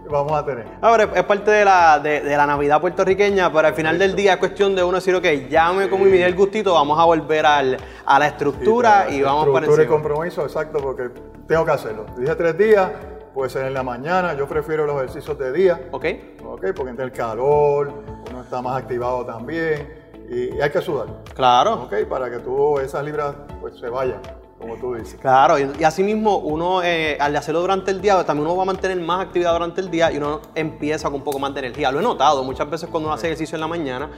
vamos 0.10 0.32
a 0.32 0.44
tener. 0.44 0.66
Ahora, 0.80 1.08
es 1.14 1.24
parte 1.24 1.50
de 1.50 1.64
la, 1.64 1.98
de, 1.98 2.20
de 2.20 2.36
la 2.36 2.46
Navidad 2.46 2.80
puertorriqueña, 2.80 3.52
pero 3.52 3.68
al 3.68 3.74
final 3.74 3.98
del 3.98 4.14
día 4.14 4.32
es 4.34 4.38
cuestión 4.38 4.74
de 4.74 4.82
uno 4.82 4.96
decir, 4.96 5.14
ok, 5.14 5.24
ya 5.48 5.72
me 5.72 5.88
comí 5.88 6.06
mi 6.06 6.18
el 6.18 6.34
gustito, 6.34 6.74
vamos 6.74 6.98
a 6.98 7.04
volver 7.04 7.46
al, 7.46 7.76
a 8.04 8.18
la 8.18 8.26
estructura 8.26 9.06
y 9.10 9.22
vamos 9.22 9.46
para 9.48 9.66
Estructura 9.66 9.82
y 9.82 9.86
encima. 9.86 10.02
compromiso, 10.02 10.42
exacto, 10.42 10.78
porque 10.80 11.10
tengo 11.46 11.64
que 11.64 11.70
hacerlo. 11.72 12.06
Dije 12.18 12.34
tres 12.34 12.58
días, 12.58 12.90
puede 13.34 13.50
ser 13.50 13.66
en 13.66 13.74
la 13.74 13.82
mañana, 13.82 14.34
yo 14.34 14.46
prefiero 14.48 14.84
los 14.86 14.96
ejercicios 14.96 15.38
de 15.38 15.52
día, 15.52 15.80
¿Ok? 15.92 16.04
¿ok? 16.44 16.66
porque 16.74 16.90
entre 16.90 17.04
el 17.04 17.12
calor, 17.12 17.92
uno 18.30 18.42
está 18.42 18.60
más 18.60 18.76
activado 18.82 19.24
también 19.24 19.96
y, 20.28 20.56
y 20.56 20.60
hay 20.60 20.70
que 20.70 20.80
sudar, 20.80 21.06
Claro. 21.34 21.84
¿ok? 21.84 21.94
Para 22.08 22.28
que 22.30 22.38
tú 22.38 22.78
esas 22.80 23.04
libras 23.04 23.34
pues 23.60 23.78
se 23.78 23.88
vayan, 23.88 24.20
como 24.58 24.76
tú 24.76 24.94
dices. 24.94 25.18
Claro, 25.20 25.58
y, 25.58 25.70
y 25.78 25.84
asimismo 25.84 26.38
uno 26.38 26.82
eh, 26.82 27.16
al 27.20 27.34
hacerlo 27.36 27.60
durante 27.60 27.90
el 27.90 28.00
día, 28.00 28.24
también 28.24 28.46
uno 28.46 28.56
va 28.56 28.62
a 28.62 28.66
mantener 28.66 28.98
más 29.00 29.26
actividad 29.26 29.52
durante 29.52 29.80
el 29.80 29.90
día 29.90 30.10
y 30.12 30.16
uno 30.16 30.40
empieza 30.54 31.08
con 31.08 31.16
un 31.16 31.24
poco 31.24 31.38
más 31.38 31.54
de 31.54 31.60
energía. 31.60 31.92
Lo 31.92 32.00
he 32.00 32.02
notado, 32.02 32.42
muchas 32.44 32.68
veces 32.68 32.88
cuando 32.88 33.08
uno 33.08 33.14
hace 33.14 33.26
ejercicio 33.26 33.56
en 33.56 33.60
la 33.60 33.68
mañana, 33.68 34.10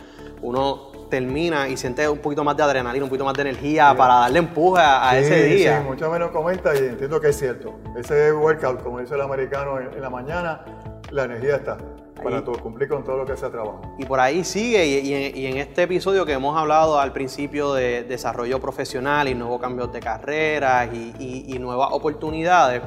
uno 0.43 0.91
termina 1.11 1.69
y 1.69 1.77
siente 1.77 2.09
un 2.09 2.19
poquito 2.19 2.45
más 2.45 2.57
de 2.57 2.63
adrenalina, 2.63 3.05
un 3.05 3.11
poquito 3.11 3.25
más 3.25 3.35
de 3.35 3.43
energía 3.43 3.95
para 3.97 4.15
darle 4.15 4.39
empuje 4.39 4.81
a, 4.83 5.19
ese 5.19 5.43
día. 5.45 5.81
Sí, 5.81 5.85
mucha 5.87 6.09
menos 6.09 6.31
comenta 6.31 6.75
y 6.75 6.79
entiendo 6.79 7.21
que 7.21 7.29
es 7.29 7.39
cierto. 7.39 7.75
Ese 7.97 8.33
workout, 8.33 8.83
como 8.83 9.01
dice 9.01 9.15
el 9.15 9.21
americano 9.21 9.79
en, 9.79 9.93
en 9.93 10.01
la 10.01 10.11
mañana, 10.11 10.65
la 11.11 11.25
energía 11.25 11.57
está 11.57 11.77
para 12.23 12.45
todo, 12.45 12.61
cumplir 12.63 12.89
con 12.89 13.05
todo 13.05 13.19
lo 13.19 13.27
que 13.27 13.37
sea 13.37 13.51
trabajo. 13.51 13.81
Y 13.99 14.05
por 14.05 14.21
ahí 14.21 14.45
sigue, 14.45 14.87
y, 14.87 14.99
y 15.09 15.15
en, 15.15 15.37
y 15.37 15.47
en 15.47 15.57
este 15.57 15.83
episodio 15.83 16.25
que 16.25 16.33
hemos 16.33 16.57
hablado 16.57 16.99
al 17.01 17.13
principio 17.13 17.75
de 17.75 18.05
desarrollo 18.05 18.61
profesional 18.61 19.29
y 19.29 19.35
nuevos 19.35 19.61
cambios 19.61 19.93
de 19.93 20.01
carreras 20.01 20.89
y, 20.93 21.45
y- 21.47 21.59
nuevas 21.59 21.89
oportunidades, 21.93 22.83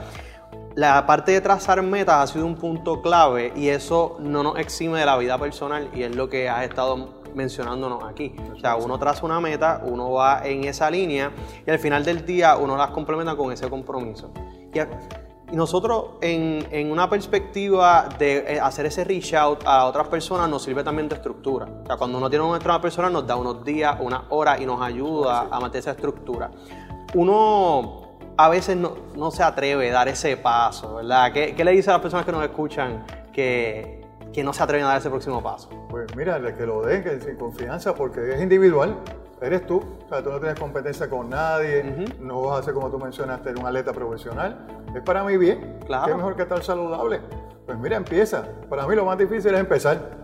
la 0.75 1.05
parte 1.05 1.31
de 1.31 1.41
trazar 1.41 1.81
metas 1.83 2.15
ha 2.15 2.33
sido 2.33 2.45
un 2.45 2.55
punto 2.55 3.01
clave 3.01 3.53
y 3.55 3.69
eso 3.69 4.17
no 4.19 4.41
nos 4.41 4.57
exime 4.57 4.99
de 4.99 5.05
la 5.05 5.17
vida 5.17 5.37
personal 5.37 5.89
y 5.93 6.03
es 6.03 6.15
lo 6.15 6.27
que 6.29 6.49
has 6.49 6.63
estado 6.63 7.21
mencionándonos 7.35 8.03
aquí. 8.03 8.35
O 8.55 8.59
sea, 8.59 8.75
uno 8.75 8.97
traza 8.97 9.25
una 9.25 9.39
meta, 9.39 9.81
uno 9.85 10.11
va 10.11 10.41
en 10.45 10.63
esa 10.63 10.89
línea 10.89 11.31
y 11.65 11.69
al 11.69 11.79
final 11.79 12.03
del 12.03 12.25
día 12.25 12.55
uno 12.57 12.75
las 12.75 12.89
complementa 12.89 13.35
con 13.35 13.51
ese 13.51 13.69
compromiso. 13.69 14.31
Y 14.73 14.79
y 15.53 15.55
nosotros 15.55 16.15
en, 16.21 16.65
en 16.71 16.91
una 16.91 17.07
perspectiva 17.07 18.09
de 18.17 18.37
eh, 18.37 18.59
hacer 18.59 18.87
ese 18.87 19.03
reach 19.03 19.35
out 19.35 19.61
a 19.67 19.85
otras 19.85 20.07
personas 20.07 20.49
nos 20.49 20.63
sirve 20.63 20.83
también 20.83 21.07
de 21.07 21.13
estructura. 21.13 21.67
O 21.83 21.85
sea, 21.85 21.95
cuando 21.95 22.17
uno 22.17 22.27
tiene 22.27 22.43
una 22.43 22.57
otra 22.57 22.81
persona 22.81 23.07
nos 23.07 23.27
da 23.27 23.35
unos 23.35 23.63
días, 23.63 23.95
unas 23.99 24.23
horas 24.29 24.59
y 24.59 24.65
nos 24.65 24.81
ayuda 24.81 25.41
a 25.51 25.59
mantener 25.59 25.81
esa 25.81 25.91
estructura. 25.91 26.49
Uno 27.13 28.17
a 28.35 28.49
veces 28.49 28.75
no, 28.77 28.95
no 29.15 29.29
se 29.29 29.43
atreve 29.43 29.91
a 29.91 29.93
dar 29.93 30.07
ese 30.07 30.37
paso, 30.37 30.95
¿verdad? 30.95 31.31
¿Qué, 31.31 31.53
qué 31.53 31.63
le 31.63 31.69
dice 31.69 31.91
a 31.91 31.93
las 31.93 32.01
personas 32.01 32.25
que 32.25 32.31
nos 32.31 32.43
escuchan 32.43 33.05
que, 33.31 34.01
que 34.33 34.43
no 34.43 34.53
se 34.53 34.63
atreven 34.63 34.85
a 34.85 34.87
dar 34.87 34.97
ese 34.97 35.11
próximo 35.11 35.43
paso? 35.43 35.69
Pues 35.87 36.07
mira, 36.15 36.37
el 36.37 36.55
que 36.55 36.65
lo 36.65 36.81
que 36.81 37.19
sin 37.23 37.35
confianza, 37.35 37.93
porque 37.93 38.33
es 38.33 38.41
individual. 38.41 38.95
Eres 39.43 39.65
tú, 39.67 39.77
o 40.05 40.07
sea, 40.09 40.23
tú 40.23 40.29
no 40.31 40.39
tienes 40.39 40.57
competencia 40.59 41.09
con 41.09 41.29
nadie, 41.29 42.05
no 42.19 42.41
vas 42.43 42.61
a 42.61 42.63
ser 42.63 42.73
como 42.73 42.89
tú 42.89 42.97
mencionaste, 42.97 43.51
un 43.51 43.65
atleta 43.65 43.91
profesional. 43.91 44.65
Es 44.95 45.01
para 45.01 45.23
mi 45.23 45.35
bien. 45.37 45.79
Claro. 45.85 46.07
¿Qué 46.07 46.15
mejor 46.15 46.35
que 46.35 46.43
estar 46.43 46.63
saludable? 46.63 47.19
Pues 47.65 47.77
mira, 47.77 47.97
empieza. 47.97 48.45
Para 48.69 48.87
mí 48.87 48.95
lo 48.95 49.03
más 49.05 49.17
difícil 49.17 49.53
es 49.53 49.59
empezar. 49.59 50.23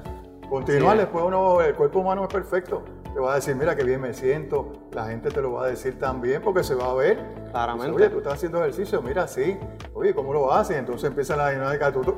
Continuar, 0.49 0.93
Sí. 0.93 0.99
después 1.01 1.23
uno, 1.25 1.61
el 1.61 1.75
cuerpo 1.75 1.99
humano 1.99 2.23
es 2.23 2.29
perfecto. 2.33 2.83
Te 3.13 3.19
va 3.19 3.33
a 3.33 3.35
decir, 3.35 3.55
mira 3.55 3.75
qué 3.75 3.83
bien 3.83 3.99
me 4.01 4.13
siento. 4.13 4.71
La 4.93 5.05
gente 5.07 5.29
te 5.29 5.41
lo 5.41 5.53
va 5.53 5.65
a 5.65 5.67
decir 5.67 5.99
también 5.99 6.41
porque 6.41 6.63
se 6.63 6.73
va 6.75 6.89
a 6.91 6.93
ver. 6.93 7.17
Claramente. 7.51 7.87
Dice, 7.91 8.03
Oye, 8.05 8.09
tú 8.09 8.17
estás 8.19 8.33
haciendo 8.35 8.59
ejercicio, 8.59 9.01
mira, 9.01 9.27
sí. 9.27 9.57
Oye, 9.93 10.13
¿cómo 10.13 10.31
lo 10.33 10.53
haces? 10.53 10.77
Entonces 10.77 11.09
empieza 11.09 11.35
la 11.35 11.49
dinámica, 11.49 11.91
tú, 11.91 12.01
tú 12.01 12.15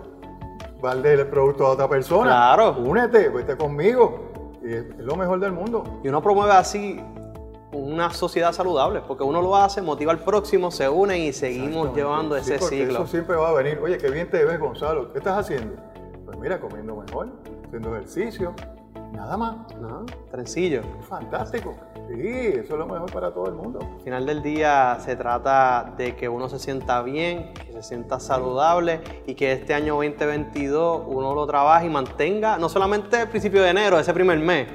darle 0.81 1.13
el 1.13 1.27
producto 1.27 1.65
a 1.65 1.69
otra 1.71 1.87
persona. 1.87 2.29
Claro. 2.29 2.75
Únete, 2.77 3.29
vete 3.29 3.55
conmigo. 3.57 4.30
Y 4.63 4.73
es, 4.73 4.97
lo 4.97 5.15
mejor 5.15 5.39
del 5.39 5.51
mundo. 5.51 5.99
Y 6.03 6.07
uno 6.07 6.21
promueve 6.21 6.53
así 6.53 6.99
una 7.71 8.11
sociedad 8.11 8.51
saludable, 8.51 9.01
porque 9.07 9.23
uno 9.23 9.41
lo 9.41 9.55
hace, 9.55 9.81
motiva 9.81 10.11
al 10.11 10.19
próximo, 10.19 10.71
se 10.71 10.89
une 10.89 11.17
y 11.19 11.33
seguimos 11.33 11.95
llevando 11.95 12.35
Sí, 12.41 12.53
ese 12.53 12.59
ciclo. 12.59 12.93
Eso 12.93 13.07
siempre 13.07 13.35
va 13.35 13.49
a 13.49 13.53
venir. 13.53 13.79
Oye, 13.81 13.97
qué 13.97 14.09
bien 14.09 14.29
te 14.29 14.43
ves, 14.43 14.59
Gonzalo. 14.59 15.11
¿Qué 15.11 15.19
estás 15.19 15.39
haciendo? 15.39 15.75
Pues 16.25 16.37
mira, 16.37 16.59
comiendo 16.59 16.95
mejor, 16.95 17.29
haciendo 17.65 17.95
ejercicio. 17.95 18.53
Nada 19.11 19.37
más. 19.37 19.55
Trencillo. 20.31 20.81
Fantástico. 21.07 21.75
Sí, 22.09 22.27
eso 22.27 22.73
es 22.73 22.79
lo 22.79 22.85
mejor 22.87 23.11
para 23.11 23.31
todo 23.33 23.47
el 23.47 23.53
mundo. 23.53 23.79
Al 23.97 24.01
final 24.01 24.25
del 24.25 24.41
día 24.41 24.97
se 24.99 25.15
trata 25.15 25.93
de 25.97 26.15
que 26.15 26.27
uno 26.29 26.49
se 26.49 26.59
sienta 26.59 27.01
bien, 27.01 27.53
que 27.53 27.73
se 27.73 27.83
sienta 27.83 28.19
saludable 28.19 29.01
y 29.25 29.35
que 29.35 29.51
este 29.53 29.73
año 29.73 29.95
2022 29.95 31.03
uno 31.07 31.33
lo 31.35 31.45
trabaje 31.45 31.85
y 31.85 31.89
mantenga, 31.89 32.57
no 32.57 32.69
solamente 32.69 33.21
el 33.21 33.27
principio 33.29 33.61
de 33.63 33.69
enero, 33.69 33.99
ese 33.99 34.13
primer 34.13 34.39
mes, 34.39 34.67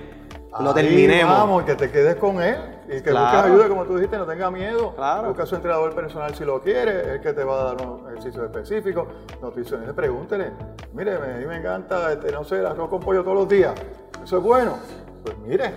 lo 0.61 0.68
Ahí 0.70 0.75
terminemos. 0.75 1.37
Vamos, 1.37 1.62
y 1.62 1.66
que 1.66 1.75
te 1.75 1.90
quedes 1.90 2.16
con 2.16 2.40
él. 2.40 2.57
Y 2.87 3.03
que 3.03 3.11
Claro. 3.11 3.27
busques 3.27 3.51
ayuda, 3.53 3.68
como 3.68 3.85
tú 3.85 3.94
dijiste, 3.96 4.16
no 4.16 4.25
tenga 4.27 4.51
miedo. 4.51 4.94
Claro. 4.94 5.29
Busca 5.29 5.42
a 5.42 5.46
su 5.46 5.57
entrenador 5.57 5.94
personal 5.94 6.35
si 6.35 6.44
lo 6.44 6.62
quiere, 6.62 7.16
es 7.16 7.20
que 7.20 7.33
te 7.35 7.44
va 7.44 7.61
a 7.61 7.64
dar 7.75 7.87
un 7.87 8.07
ejercicio 8.09 8.44
específico. 8.44 9.07
Nutricionista, 9.42 9.92
pregúntele. 9.92 10.53
Mire, 10.94 11.16
a 11.16 11.18
mí 11.38 11.46
me 11.46 11.57
encanta, 11.59 12.12
este, 12.12 12.33
no 12.33 12.44
sé, 12.44 12.61
el 12.61 12.66
arroz 12.66 12.88
con 12.88 13.01
pollo 13.01 13.22
todos 13.22 13.37
los 13.37 13.49
días. 13.49 13.75
Eso 14.26 14.38
es 14.38 14.42
bueno. 14.42 14.76
Pues 15.22 15.38
mire, 15.38 15.72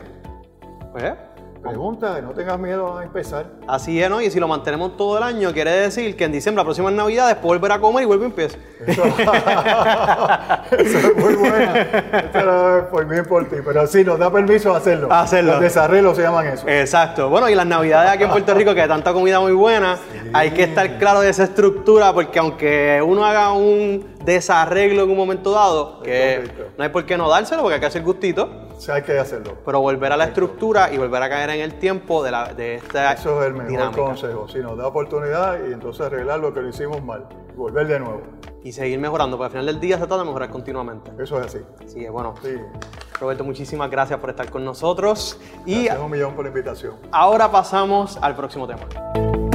Pues, 0.92 1.29
pregunta, 1.62 2.22
no 2.22 2.32
tengas 2.32 2.60
miedo 2.60 2.98
a 2.98 3.04
empezar. 3.04 3.48
así 3.68 4.02
es, 4.02 4.10
¿no? 4.10 4.22
Y 4.22 4.32
si 4.32 4.40
lo 4.40 4.48
mantenemos 4.48 4.96
todo 4.98 5.18
el 5.18 5.24
año, 5.24 5.52
quiere 5.54 5.72
decir 5.72 6.16
que 6.16 6.26
en 6.26 6.32
diciembre, 6.32 6.62
la 6.62 6.66
próxima 6.66 6.90
Navidad, 6.92 7.28
después 7.28 7.60
volver 7.60 7.72
a 7.74 7.80
comer 7.80 8.04
y 8.04 8.06
vuelve 8.06 8.26
y 8.26 8.28
empieza. 8.28 8.58
Eso, 8.86 9.04
eso 10.78 10.98
es 10.98 11.16
muy 11.18 11.36
buena. 11.36 11.80
Esto 11.80 12.88
por 12.90 13.06
bien 13.06 13.26
por 13.26 13.48
ti. 13.50 13.58
Pero 13.64 13.88
sí, 13.88 14.04
nos 14.04 14.20
da 14.20 14.32
permiso 14.32 14.74
hacerlo. 14.74 15.12
Hacerlo. 15.12 15.54
Los 15.54 15.62
desarreglos 15.62 16.16
se 16.16 16.24
llaman 16.24 16.48
eso. 16.48 16.68
Exacto. 16.68 17.30
Bueno, 17.30 17.50
y 17.50 17.56
las 17.56 17.66
navidades 17.66 18.12
aquí 18.12 18.24
en 18.24 18.32
Puerto 18.32 18.54
Rico, 18.54 18.74
que 18.74 18.82
hay 18.82 18.88
tanta 18.88 19.14
comida 19.14 19.40
muy 19.40 19.54
buena, 19.54 19.98
hay 20.34 20.52
que 20.52 20.64
estar 20.64 20.98
claro 20.98 21.22
de 21.22 21.30
esa 21.30 21.44
estructura, 21.44 22.14
porque 22.14 22.40
aunque 22.40 23.02
uno 23.06 23.26
haga 23.26 23.52
un 23.54 24.16
desarreglo 24.24 25.04
en 25.04 25.10
un 25.10 25.18
momento 25.18 25.52
dado, 25.52 26.02
que 26.02 26.50
no 26.78 26.84
hay 26.84 26.90
por 26.90 27.06
qué 27.06 27.18
no 27.18 27.30
dárselo, 27.30 27.62
porque 27.62 27.76
hay 27.76 27.80
que 27.80 27.88
hacer 27.88 28.04
gustito, 28.04 28.69
O 28.80 28.82
sea, 28.82 28.96
hay 28.96 29.02
que 29.02 29.20
hacerlo. 29.20 29.58
pero 29.66 29.82
volver 29.82 30.14
a 30.14 30.16
la 30.18 30.24
estructura 30.24 30.90
y 30.94 30.98
volver 30.98 31.22
a 31.22 31.28
caer 31.30 31.50
en 31.50 31.60
el 31.60 31.74
tiempo 31.80 32.24
de, 32.24 32.32
la, 32.32 32.54
de 32.54 32.76
esta 32.76 33.12
Eso 33.12 33.42
es 33.42 33.48
el 33.48 33.54
mejor 33.54 33.68
dinámica. 33.72 34.02
consejo. 34.02 34.48
Si 34.48 34.60
nos 34.60 34.78
da 34.78 34.88
oportunidad 34.88 35.58
y 35.68 35.74
entonces 35.74 36.06
arreglar 36.06 36.40
lo 36.40 36.54
que 36.54 36.62
lo 36.62 36.70
hicimos 36.70 37.04
mal. 37.04 37.26
y 37.54 37.58
Volver 37.58 37.88
de 37.88 38.00
nuevo. 38.00 38.22
Y 38.64 38.72
seguir 38.72 38.98
mejorando, 38.98 39.36
porque 39.38 39.48
al 39.48 39.52
final 39.52 39.66
del 39.66 39.80
día 39.82 39.96
se 39.98 40.08
trata 40.08 40.20
de 40.20 40.26
mejorar 40.28 40.50
continuamente. 40.50 41.12
Eso 41.22 41.38
es 41.42 41.48
así. 41.48 41.60
Así 41.86 42.00
que 42.00 42.10
bueno, 42.10 42.36
Sí. 42.42 42.56
Roberto, 43.20 43.44
muchísimas 43.44 43.92
gracias 43.92 44.18
por 44.18 44.30
estar 44.30 44.50
con 44.50 44.64
nosotros. 44.64 45.38
Y 45.66 45.84
Gracias 45.84 46.00
un 46.06 46.12
millón 46.12 46.34
por 46.36 46.46
la 46.46 46.50
invitación. 46.50 46.94
ahora 47.12 47.52
pasamos 47.52 48.18
al 48.22 48.34
próximo 48.34 48.66
tema. 48.66 49.49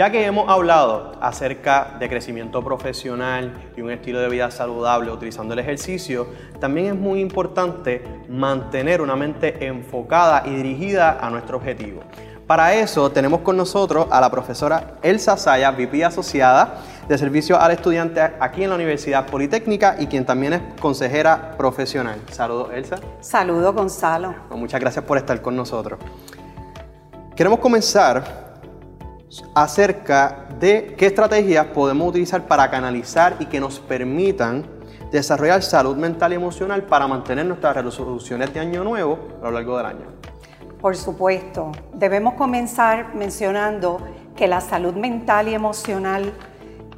Ya 0.00 0.10
que 0.10 0.24
hemos 0.24 0.48
hablado 0.48 1.12
acerca 1.20 1.98
de 2.00 2.08
crecimiento 2.08 2.64
profesional 2.64 3.52
y 3.76 3.82
un 3.82 3.90
estilo 3.90 4.18
de 4.18 4.30
vida 4.30 4.50
saludable 4.50 5.12
utilizando 5.12 5.52
el 5.52 5.60
ejercicio, 5.60 6.26
también 6.58 6.86
es 6.86 6.94
muy 6.94 7.20
importante 7.20 8.02
mantener 8.26 9.02
una 9.02 9.14
mente 9.14 9.66
enfocada 9.66 10.44
y 10.46 10.54
dirigida 10.54 11.18
a 11.20 11.28
nuestro 11.28 11.58
objetivo. 11.58 12.00
Para 12.46 12.72
eso 12.72 13.12
tenemos 13.12 13.40
con 13.40 13.58
nosotros 13.58 14.06
a 14.10 14.22
la 14.22 14.30
profesora 14.30 14.94
Elsa 15.02 15.36
Saya, 15.36 15.70
VP 15.70 16.02
asociada 16.02 16.78
de 17.06 17.18
servicio 17.18 17.60
al 17.60 17.72
estudiante 17.72 18.22
aquí 18.40 18.64
en 18.64 18.70
la 18.70 18.76
Universidad 18.76 19.26
Politécnica 19.26 19.96
y 19.98 20.06
quien 20.06 20.24
también 20.24 20.54
es 20.54 20.62
consejera 20.80 21.58
profesional. 21.58 22.18
Saludos, 22.30 22.70
Elsa. 22.72 22.96
Saludos, 23.20 23.74
Gonzalo. 23.74 24.34
muchas 24.48 24.80
gracias 24.80 25.04
por 25.04 25.18
estar 25.18 25.42
con 25.42 25.54
nosotros. 25.54 26.00
Queremos 27.36 27.58
comenzar 27.58 28.49
acerca 29.54 30.48
de 30.58 30.94
qué 30.96 31.06
estrategias 31.06 31.66
podemos 31.66 32.08
utilizar 32.08 32.46
para 32.46 32.70
canalizar 32.70 33.36
y 33.38 33.46
que 33.46 33.60
nos 33.60 33.78
permitan 33.78 34.66
desarrollar 35.10 35.62
salud 35.62 35.96
mental 35.96 36.32
y 36.32 36.36
emocional 36.36 36.84
para 36.84 37.06
mantener 37.06 37.46
nuestras 37.46 37.76
resoluciones 37.84 38.52
de 38.52 38.60
año 38.60 38.84
nuevo 38.84 39.18
a 39.40 39.46
lo 39.46 39.52
largo 39.52 39.76
del 39.76 39.86
año. 39.86 40.06
Por 40.80 40.96
supuesto, 40.96 41.72
debemos 41.92 42.34
comenzar 42.34 43.14
mencionando 43.14 43.98
que 44.34 44.48
la 44.48 44.60
salud 44.60 44.94
mental 44.94 45.48
y 45.48 45.54
emocional 45.54 46.32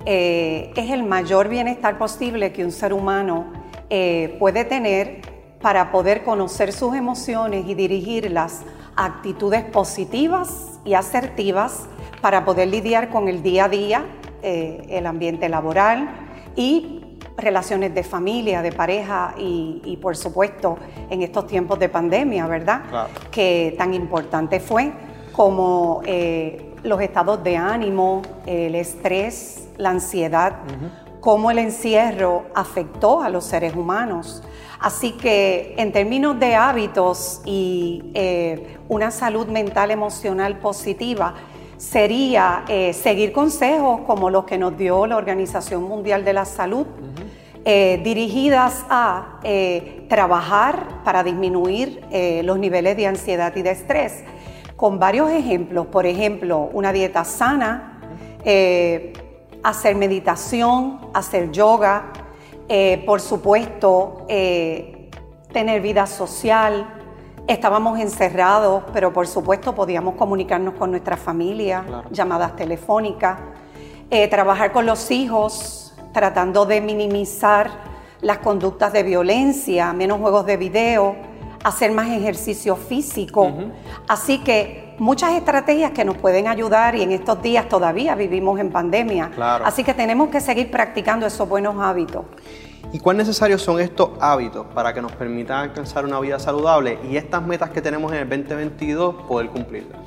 eh, 0.04 0.72
es 0.76 0.90
el 0.90 1.02
mayor 1.02 1.48
bienestar 1.48 1.98
posible 1.98 2.52
que 2.52 2.64
un 2.64 2.72
ser 2.72 2.92
humano 2.92 3.52
eh, 3.90 4.36
puede 4.38 4.64
tener 4.64 5.22
para 5.60 5.90
poder 5.92 6.24
conocer 6.24 6.72
sus 6.72 6.94
emociones 6.94 7.66
y 7.66 7.74
dirigirlas 7.74 8.62
a 8.96 9.06
actitudes 9.06 9.64
positivas 9.64 10.80
y 10.84 10.94
asertivas 10.94 11.88
para 12.22 12.44
poder 12.44 12.68
lidiar 12.68 13.10
con 13.10 13.28
el 13.28 13.42
día 13.42 13.64
a 13.64 13.68
día, 13.68 14.04
eh, 14.42 14.80
el 14.88 15.06
ambiente 15.06 15.48
laboral 15.48 16.08
y 16.56 17.18
relaciones 17.36 17.94
de 17.94 18.04
familia, 18.04 18.62
de 18.62 18.72
pareja 18.72 19.34
y, 19.36 19.98
por 20.00 20.16
supuesto 20.16 20.78
en 21.10 21.22
estos 21.22 21.46
tiempos 21.46 21.78
de 21.78 21.88
pandemia, 21.88 22.46
¿verdad? 22.46 23.08
Que 23.30 23.74
tan 23.76 23.92
importante 23.92 24.60
fue 24.60 24.92
como 25.32 26.02
eh, 26.04 26.74
los 26.84 27.00
estados 27.00 27.42
de 27.42 27.56
ánimo, 27.56 28.22
el 28.46 28.74
estrés, 28.76 29.68
la 29.76 29.90
ansiedad, 29.90 30.56
cómo 31.20 31.50
el 31.50 31.58
encierro 31.58 32.44
afectó 32.54 33.22
a 33.22 33.30
los 33.30 33.44
seres 33.44 33.74
humanos. 33.74 34.42
Así 34.78 35.12
que 35.12 35.74
en 35.78 35.92
términos 35.92 36.38
de 36.40 36.56
hábitos 36.56 37.40
y 37.44 38.10
eh, 38.14 38.78
una 38.88 39.12
salud 39.12 39.46
mental 39.46 39.92
emocional 39.92 40.58
positiva, 40.58 41.34
sería 41.82 42.64
eh, 42.68 42.92
seguir 42.92 43.32
consejos 43.32 44.02
como 44.06 44.30
los 44.30 44.44
que 44.44 44.56
nos 44.56 44.78
dio 44.78 45.04
la 45.04 45.16
Organización 45.16 45.82
Mundial 45.82 46.24
de 46.24 46.32
la 46.32 46.44
Salud, 46.44 46.86
eh, 47.64 48.00
dirigidas 48.04 48.86
a 48.88 49.40
eh, 49.42 50.06
trabajar 50.08 51.02
para 51.04 51.24
disminuir 51.24 52.00
los 52.44 52.58
niveles 52.58 52.96
de 52.96 53.08
ansiedad 53.08 53.54
y 53.56 53.62
de 53.62 53.72
estrés, 53.72 54.22
con 54.76 55.00
varios 55.00 55.30
ejemplos, 55.30 55.86
por 55.86 56.06
ejemplo, 56.06 56.70
una 56.72 56.92
dieta 56.92 57.24
sana, 57.24 58.00
hacer 59.62 59.96
meditación, 59.96 61.00
hacer 61.14 61.50
yoga, 61.50 62.12
por 63.06 63.20
supuesto, 63.20 64.26
tener 64.28 65.80
vida 65.80 66.06
social, 66.06 67.01
Estábamos 67.48 67.98
encerrados, 67.98 68.84
pero 68.92 69.12
por 69.12 69.26
supuesto 69.26 69.74
podíamos 69.74 70.14
comunicarnos 70.14 70.74
con 70.74 70.92
nuestra 70.92 71.16
familia, 71.16 71.84
llamadas 72.10 72.54
telefónicas, 72.54 73.38
eh, 74.10 74.28
trabajar 74.28 74.72
con 74.72 74.86
los 74.86 75.10
hijos, 75.10 75.92
tratando 76.12 76.66
de 76.66 76.80
minimizar 76.80 77.70
las 78.20 78.38
conductas 78.38 78.92
de 78.92 79.02
violencia, 79.02 79.92
menos 79.92 80.20
juegos 80.20 80.46
de 80.46 80.56
video, 80.56 81.16
hacer 81.64 81.90
más 81.90 82.08
ejercicio 82.10 82.76
físico. 82.76 83.52
Así 84.06 84.38
que 84.38 84.91
muchas 85.02 85.32
estrategias 85.32 85.90
que 85.90 86.04
nos 86.04 86.16
pueden 86.16 86.46
ayudar 86.46 86.94
y 86.94 87.02
en 87.02 87.10
estos 87.10 87.42
días 87.42 87.68
todavía 87.68 88.14
vivimos 88.14 88.60
en 88.60 88.70
pandemia. 88.70 89.32
Así 89.64 89.82
que 89.82 89.94
tenemos 89.94 90.30
que 90.30 90.40
seguir 90.40 90.70
practicando 90.70 91.26
esos 91.26 91.48
buenos 91.48 91.74
hábitos. 91.80 92.24
¿Y 92.92 93.00
cuán 93.00 93.16
necesarios 93.16 93.62
son 93.62 93.80
estos 93.80 94.10
hábitos 94.20 94.66
para 94.74 94.94
que 94.94 95.02
nos 95.02 95.10
permitan 95.12 95.70
alcanzar 95.70 96.04
una 96.04 96.20
vida 96.20 96.38
saludable 96.38 96.98
y 97.10 97.16
estas 97.16 97.42
metas 97.42 97.70
que 97.70 97.82
tenemos 97.82 98.12
en 98.12 98.18
el 98.18 98.28
2022 98.28 99.14
poder 99.26 99.48
cumplirlas? 99.48 99.98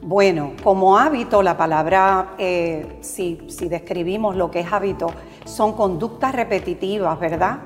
Bueno, 0.00 0.52
como 0.62 0.98
hábito, 0.98 1.42
la 1.42 1.56
palabra, 1.56 2.34
eh, 2.38 2.98
si, 3.00 3.38
describimos 3.68 4.36
lo 4.36 4.50
que 4.52 4.60
es 4.60 4.72
hábito, 4.72 5.08
son 5.46 5.72
conductas 5.72 6.32
repetitivas, 6.32 7.18
¿verdad? 7.18 7.58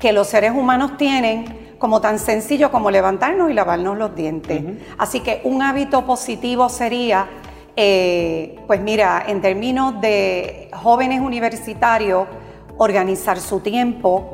Que 0.00 0.12
los 0.12 0.26
seres 0.26 0.52
humanos 0.52 0.96
tienen 0.96 1.61
como 1.82 2.00
tan 2.00 2.20
sencillo 2.20 2.70
como 2.70 2.92
levantarnos 2.92 3.50
y 3.50 3.54
lavarnos 3.54 3.98
los 3.98 4.14
dientes. 4.14 4.62
Así 4.98 5.18
que 5.18 5.40
un 5.42 5.62
hábito 5.62 6.06
positivo 6.06 6.68
sería, 6.68 7.26
eh, 7.74 8.54
pues 8.68 8.80
mira, 8.80 9.24
en 9.26 9.40
términos 9.40 10.00
de 10.00 10.70
jóvenes 10.72 11.20
universitarios, 11.20 12.28
organizar 12.78 13.40
su 13.40 13.58
tiempo, 13.58 14.30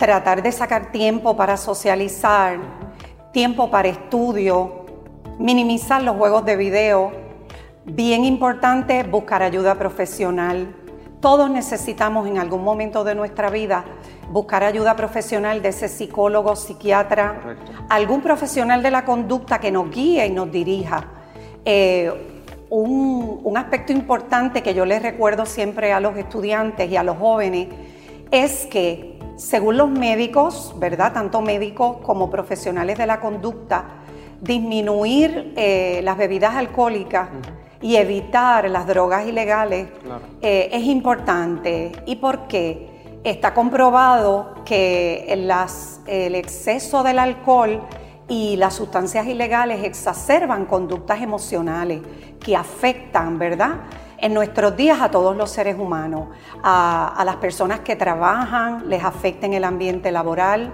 tratar 0.00 0.42
de 0.42 0.50
sacar 0.50 0.90
tiempo 0.90 1.36
para 1.36 1.56
socializar, 1.56 2.58
tiempo 3.32 3.70
para 3.70 3.86
estudio, 3.86 4.84
minimizar 5.38 6.02
los 6.02 6.16
juegos 6.16 6.44
de 6.44 6.56
video. 6.56 7.12
Bien 7.84 8.24
importante, 8.24 9.04
buscar 9.04 9.44
ayuda 9.44 9.76
profesional. 9.76 10.74
Todos 11.20 11.50
necesitamos 11.50 12.26
en 12.26 12.38
algún 12.38 12.64
momento 12.64 13.04
de 13.04 13.14
nuestra 13.14 13.48
vida 13.48 13.84
buscar 14.30 14.62
ayuda 14.62 14.94
profesional 14.94 15.60
de 15.60 15.70
ese 15.70 15.88
psicólogo, 15.88 16.54
psiquiatra, 16.54 17.56
algún 17.88 18.22
profesional 18.22 18.80
de 18.82 18.92
la 18.92 19.04
conducta 19.04 19.58
que 19.58 19.72
nos 19.72 19.90
guíe 19.90 20.24
y 20.24 20.30
nos 20.30 20.50
dirija. 20.52 21.04
Eh, 21.64 22.12
un, 22.70 23.56
aspecto 23.56 23.92
importante 23.92 24.62
que 24.62 24.72
yo 24.72 24.86
les 24.86 25.02
recuerdo 25.02 25.44
siempre 25.44 25.92
a 25.92 25.98
los 25.98 26.16
estudiantes 26.16 26.88
y 26.90 26.96
a 26.96 27.02
los 27.02 27.18
jóvenes 27.18 27.68
es 28.30 28.66
que 28.66 29.18
según 29.36 29.76
los 29.76 29.90
médicos, 29.90 30.74
¿verdad? 30.78 31.12
Tanto 31.12 31.40
médicos 31.40 31.96
como 31.98 32.30
profesionales 32.30 32.96
de 32.96 33.06
la 33.06 33.18
conducta, 33.18 34.04
disminuir 34.40 35.52
eh, 35.56 36.00
las 36.04 36.16
bebidas 36.16 36.54
alcohólicas 36.54 37.28
y 37.82 37.96
evitar 37.96 38.70
las 38.70 38.86
drogas 38.86 39.26
ilegales 39.26 39.88
eh, 40.40 40.68
es 40.72 40.84
importante. 40.84 41.90
¿Y 42.06 42.16
por 42.16 42.46
qué? 42.46 42.89
Está 43.22 43.52
comprobado 43.52 44.54
que 44.64 45.26
el 45.28 46.34
exceso 46.34 47.02
del 47.02 47.18
alcohol 47.18 47.82
y 48.28 48.56
las 48.56 48.74
sustancias 48.74 49.26
ilegales 49.26 49.84
exacerban 49.84 50.64
conductas 50.64 51.20
emocionales 51.20 52.00
que 52.40 52.56
afectan, 52.56 53.38
¿verdad? 53.38 53.80
En 54.16 54.32
nuestros 54.32 54.74
días 54.74 55.02
a 55.02 55.10
todos 55.10 55.36
los 55.36 55.50
seres 55.50 55.78
humanos, 55.78 56.28
a, 56.62 57.22
las 57.26 57.36
personas 57.36 57.80
que 57.80 57.94
trabajan, 57.94 58.88
les 58.88 59.04
afecta 59.04 59.44
en 59.44 59.52
el 59.52 59.64
ambiente 59.64 60.10
laboral, 60.10 60.72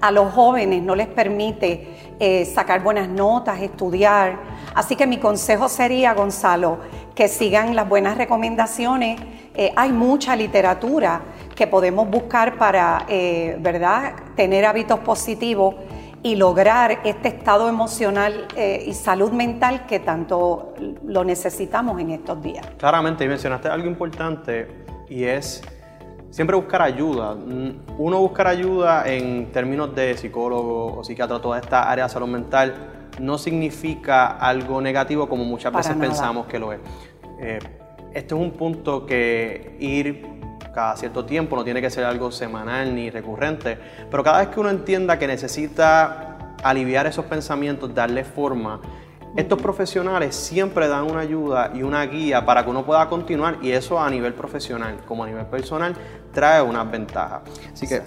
a 0.00 0.12
los 0.12 0.32
jóvenes 0.32 0.80
no 0.80 0.94
les 0.94 1.08
permite 1.08 2.14
eh, 2.20 2.44
sacar 2.44 2.84
buenas 2.84 3.08
notas, 3.08 3.60
estudiar. 3.60 4.38
Así 4.72 4.94
que 4.94 5.08
mi 5.08 5.18
consejo 5.18 5.68
sería, 5.68 6.14
Gonzalo, 6.14 6.78
que 7.16 7.26
sigan 7.26 7.74
las 7.74 7.88
buenas 7.88 8.16
recomendaciones. 8.16 9.20
Eh, 9.56 9.72
hay 9.74 9.90
mucha 9.90 10.36
literatura 10.36 11.22
que 11.58 11.66
podemos 11.66 12.08
buscar 12.08 12.56
para, 12.56 13.04
eh, 13.08 13.56
¿verdad?, 13.58 14.14
tener 14.36 14.64
hábitos 14.64 15.00
positivos 15.00 15.74
y 16.22 16.36
lograr 16.36 17.00
este 17.02 17.26
estado 17.26 17.68
emocional 17.68 18.46
eh, 18.54 18.84
y 18.86 18.94
salud 18.94 19.32
mental 19.32 19.84
que 19.86 19.98
tanto 19.98 20.74
lo 21.04 21.24
necesitamos 21.24 22.00
en 22.00 22.10
estos 22.10 22.40
días. 22.40 22.64
Claramente, 22.76 23.24
y 23.24 23.28
mencionaste 23.28 23.66
algo 23.66 23.88
importante 23.88 24.68
y 25.08 25.24
es 25.24 25.60
siempre 26.30 26.54
buscar 26.54 26.80
ayuda. 26.80 27.34
Uno 27.34 28.20
buscar 28.20 28.46
ayuda 28.46 29.08
en 29.08 29.50
términos 29.50 29.92
de 29.96 30.16
psicólogo 30.16 30.96
o 30.96 31.02
psiquiatra, 31.02 31.40
toda 31.40 31.58
esta 31.58 31.90
área 31.90 32.04
de 32.04 32.10
salud 32.10 32.28
mental, 32.28 32.72
no 33.18 33.36
significa 33.36 34.28
algo 34.28 34.80
negativo 34.80 35.28
como 35.28 35.42
muchas 35.42 35.72
veces 35.72 35.96
pensamos 35.96 36.46
que 36.46 36.60
lo 36.60 36.72
es. 36.72 36.78
Eh, 37.40 37.58
este 38.14 38.36
es 38.36 38.40
un 38.40 38.52
punto 38.52 39.04
que 39.04 39.76
ir 39.80 40.38
cada 40.72 40.96
cierto 40.96 41.24
tiempo, 41.24 41.56
no 41.56 41.64
tiene 41.64 41.80
que 41.80 41.90
ser 41.90 42.04
algo 42.04 42.30
semanal 42.30 42.94
ni 42.94 43.10
recurrente, 43.10 43.78
pero 44.10 44.22
cada 44.22 44.38
vez 44.38 44.48
que 44.48 44.60
uno 44.60 44.70
entienda 44.70 45.18
que 45.18 45.26
necesita 45.26 46.36
aliviar 46.62 47.06
esos 47.06 47.24
pensamientos, 47.24 47.94
darle 47.94 48.24
forma, 48.24 48.80
estos 49.36 49.60
profesionales 49.60 50.34
siempre 50.34 50.88
dan 50.88 51.04
una 51.10 51.20
ayuda 51.20 51.70
y 51.74 51.82
una 51.82 52.04
guía 52.06 52.44
para 52.44 52.64
que 52.64 52.70
uno 52.70 52.84
pueda 52.84 53.08
continuar 53.08 53.58
y 53.62 53.70
eso 53.70 54.00
a 54.00 54.08
nivel 54.10 54.34
profesional 54.34 55.00
como 55.06 55.24
a 55.24 55.26
nivel 55.26 55.46
personal 55.46 55.94
trae 56.32 56.62
unas 56.62 56.90
ventajas. 56.90 57.42
Así 57.72 57.86
que, 57.86 58.02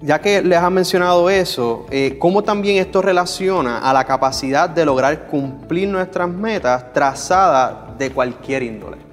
ya 0.00 0.20
que 0.20 0.42
les 0.42 0.58
han 0.58 0.74
mencionado 0.74 1.30
eso, 1.30 1.86
eh, 1.90 2.16
¿cómo 2.18 2.42
también 2.42 2.76
esto 2.76 3.02
relaciona 3.02 3.78
a 3.78 3.92
la 3.92 4.04
capacidad 4.04 4.68
de 4.68 4.84
lograr 4.84 5.26
cumplir 5.26 5.88
nuestras 5.88 6.28
metas 6.28 6.92
trazadas 6.92 7.98
de 7.98 8.10
cualquier 8.10 8.62
índole? 8.62 9.07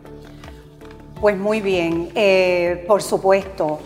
Pues 1.25 1.39
muy 1.39 1.59
bien, 1.59 2.11
eh, 2.13 2.85
por 2.87 3.01
supuesto, 3.01 3.79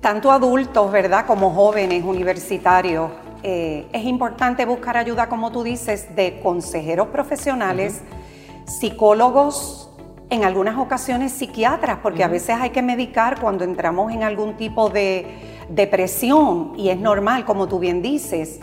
tanto 0.00 0.30
adultos, 0.30 0.92
¿verdad?, 0.92 1.26
como 1.26 1.50
jóvenes 1.50 2.04
universitarios, 2.04 3.10
eh, 3.42 3.88
es 3.92 4.04
importante 4.04 4.64
buscar 4.64 4.96
ayuda, 4.96 5.28
como 5.28 5.50
tú 5.50 5.64
dices, 5.64 6.14
de 6.14 6.38
consejeros 6.40 7.08
profesionales, 7.08 8.02
psicólogos, 8.66 9.90
en 10.30 10.44
algunas 10.44 10.78
ocasiones 10.78 11.32
psiquiatras, 11.32 11.98
porque 12.00 12.22
a 12.22 12.28
veces 12.28 12.54
hay 12.60 12.70
que 12.70 12.82
medicar 12.82 13.40
cuando 13.40 13.64
entramos 13.64 14.12
en 14.12 14.22
algún 14.22 14.56
tipo 14.56 14.90
de 14.90 15.26
depresión 15.70 16.74
y 16.76 16.90
es 16.90 17.00
normal, 17.00 17.44
como 17.44 17.66
tú 17.66 17.80
bien 17.80 18.00
dices. 18.00 18.60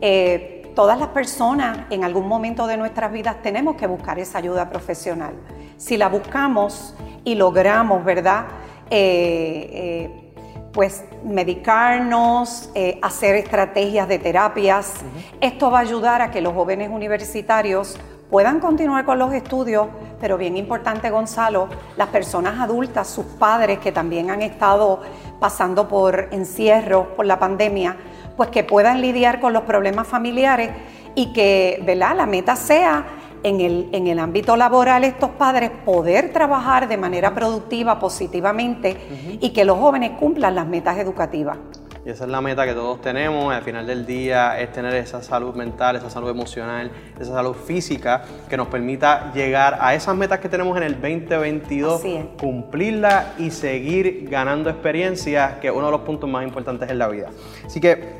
Eh, 0.00 0.72
todas 0.74 0.98
las 0.98 1.08
personas 1.08 1.80
en 1.90 2.04
algún 2.04 2.26
momento 2.26 2.66
de 2.66 2.78
nuestras 2.78 3.12
vidas 3.12 3.42
tenemos 3.42 3.76
que 3.76 3.86
buscar 3.86 4.18
esa 4.18 4.38
ayuda 4.38 4.70
profesional. 4.70 5.34
Si 5.82 5.96
la 5.96 6.08
buscamos 6.08 6.94
y 7.24 7.34
logramos, 7.34 8.04
¿verdad? 8.04 8.44
Eh, 8.88 9.68
eh, 9.72 10.32
pues 10.72 11.04
medicarnos, 11.24 12.70
hacer 13.02 13.34
estrategias 13.34 14.06
de 14.06 14.20
terapias. 14.20 14.94
Esto 15.40 15.72
va 15.72 15.78
a 15.78 15.82
ayudar 15.82 16.22
a 16.22 16.30
que 16.30 16.40
los 16.40 16.54
jóvenes 16.54 16.88
universitarios 16.88 17.98
puedan 18.30 18.60
continuar 18.60 19.04
con 19.04 19.18
los 19.18 19.34
estudios, 19.34 19.88
pero 20.20 20.38
bien 20.38 20.56
importante, 20.56 21.10
Gonzalo, 21.10 21.68
las 21.96 22.08
personas 22.10 22.60
adultas, 22.60 23.08
sus 23.08 23.26
padres 23.26 23.80
que 23.80 23.90
también 23.90 24.30
han 24.30 24.40
estado 24.40 25.00
pasando 25.40 25.88
por 25.88 26.28
encierro, 26.30 27.08
por 27.16 27.26
la 27.26 27.40
pandemia, 27.40 27.96
pues 28.36 28.50
que 28.50 28.62
puedan 28.62 29.02
lidiar 29.02 29.40
con 29.40 29.52
los 29.52 29.64
problemas 29.64 30.06
familiares 30.06 30.70
y 31.16 31.32
que 31.32 31.82
¿verdad? 31.84 32.16
la 32.16 32.26
meta 32.26 32.54
sea 32.54 33.04
en 33.42 33.60
el, 33.60 33.88
en 33.92 34.06
el 34.06 34.18
ámbito 34.18 34.56
laboral 34.56 35.04
estos 35.04 35.30
padres 35.30 35.70
poder 35.84 36.32
trabajar 36.32 36.88
de 36.88 36.96
manera 36.96 37.34
productiva, 37.34 37.98
positivamente 37.98 38.96
y 39.40 39.50
que 39.50 39.64
los 39.64 39.78
jóvenes 39.78 40.12
cumplan 40.18 40.54
las 40.54 40.66
metas 40.66 40.98
educativas. 40.98 41.58
Y 42.04 42.10
esa 42.10 42.24
es 42.24 42.30
la 42.30 42.40
meta 42.40 42.66
que 42.66 42.72
todos 42.72 43.00
tenemos. 43.00 43.54
Al 43.54 43.62
final 43.62 43.86
del 43.86 44.04
día 44.04 44.58
es 44.58 44.72
tener 44.72 44.92
esa 44.96 45.22
salud 45.22 45.54
mental, 45.54 45.94
esa 45.94 46.10
salud 46.10 46.28
emocional, 46.30 46.90
esa 47.20 47.32
salud 47.32 47.54
física 47.54 48.22
que 48.48 48.56
nos 48.56 48.66
permita 48.66 49.32
llegar 49.32 49.78
a 49.80 49.94
esas 49.94 50.16
metas 50.16 50.40
que 50.40 50.48
tenemos 50.48 50.76
en 50.76 50.82
el 50.82 51.00
2022, 51.00 52.02
cumplirlas 52.40 53.38
y 53.38 53.52
seguir 53.52 54.28
ganando 54.28 54.68
experiencias, 54.68 55.58
que 55.60 55.68
es 55.68 55.72
uno 55.72 55.86
de 55.86 55.92
los 55.92 56.00
puntos 56.00 56.28
más 56.28 56.42
importantes 56.42 56.90
en 56.90 56.98
la 56.98 57.06
vida. 57.06 57.28
Así 57.64 57.80
que, 57.80 58.14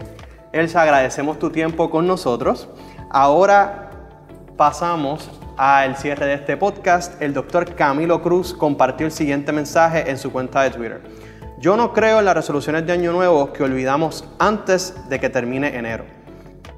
Elsa, 0.53 0.83
agradecemos 0.83 1.41
tu 1.41 1.51
tiempo 1.51 1.91
con 1.91 2.07
nosotros. 2.07 2.69
Ahora 3.11 3.91
pasamos 4.63 5.29
al 5.57 5.97
cierre 5.97 6.25
de 6.25 6.35
este 6.35 6.57
podcast. 6.57 7.21
El 7.21 7.35
doctor 7.35 7.75
Camilo 7.75 8.23
Cruz 8.23 8.55
compartió 8.55 9.05
el 9.05 9.11
siguiente 9.11 9.51
mensaje 9.51 10.09
en 10.09 10.17
su 10.17 10.31
cuenta 10.31 10.63
de 10.63 10.71
Twitter. 10.71 11.03
Yo 11.59 11.77
no 11.77 11.93
creo 11.93 12.21
en 12.21 12.27
las 12.27 12.37
resoluciones 12.37 12.87
de 12.87 12.93
Año 12.93 13.11
Nuevo 13.11 13.53
que 13.53 13.65
olvidamos 13.65 14.25
antes 14.39 14.95
de 15.09 15.19
que 15.19 15.31
termine 15.31 15.77
enero. 15.77 16.05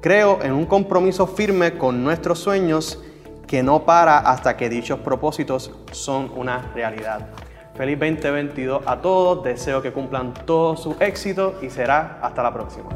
Creo 0.01 0.41
en 0.41 0.53
un 0.53 0.65
compromiso 0.65 1.27
firme 1.27 1.77
con 1.77 2.03
nuestros 2.03 2.39
sueños 2.39 2.99
que 3.45 3.61
no 3.61 3.85
para 3.85 4.17
hasta 4.17 4.57
que 4.57 4.67
dichos 4.67 5.01
propósitos 5.01 5.71
son 5.91 6.31
una 6.35 6.71
realidad. 6.73 7.27
Feliz 7.75 7.99
2022 7.99 8.81
a 8.87 8.99
todos, 8.99 9.43
deseo 9.43 9.83
que 9.83 9.93
cumplan 9.93 10.33
todos 10.33 10.81
sus 10.81 10.99
éxitos 10.99 11.61
y 11.61 11.69
será 11.69 12.17
hasta 12.23 12.41
la 12.41 12.51
próxima. 12.51 12.89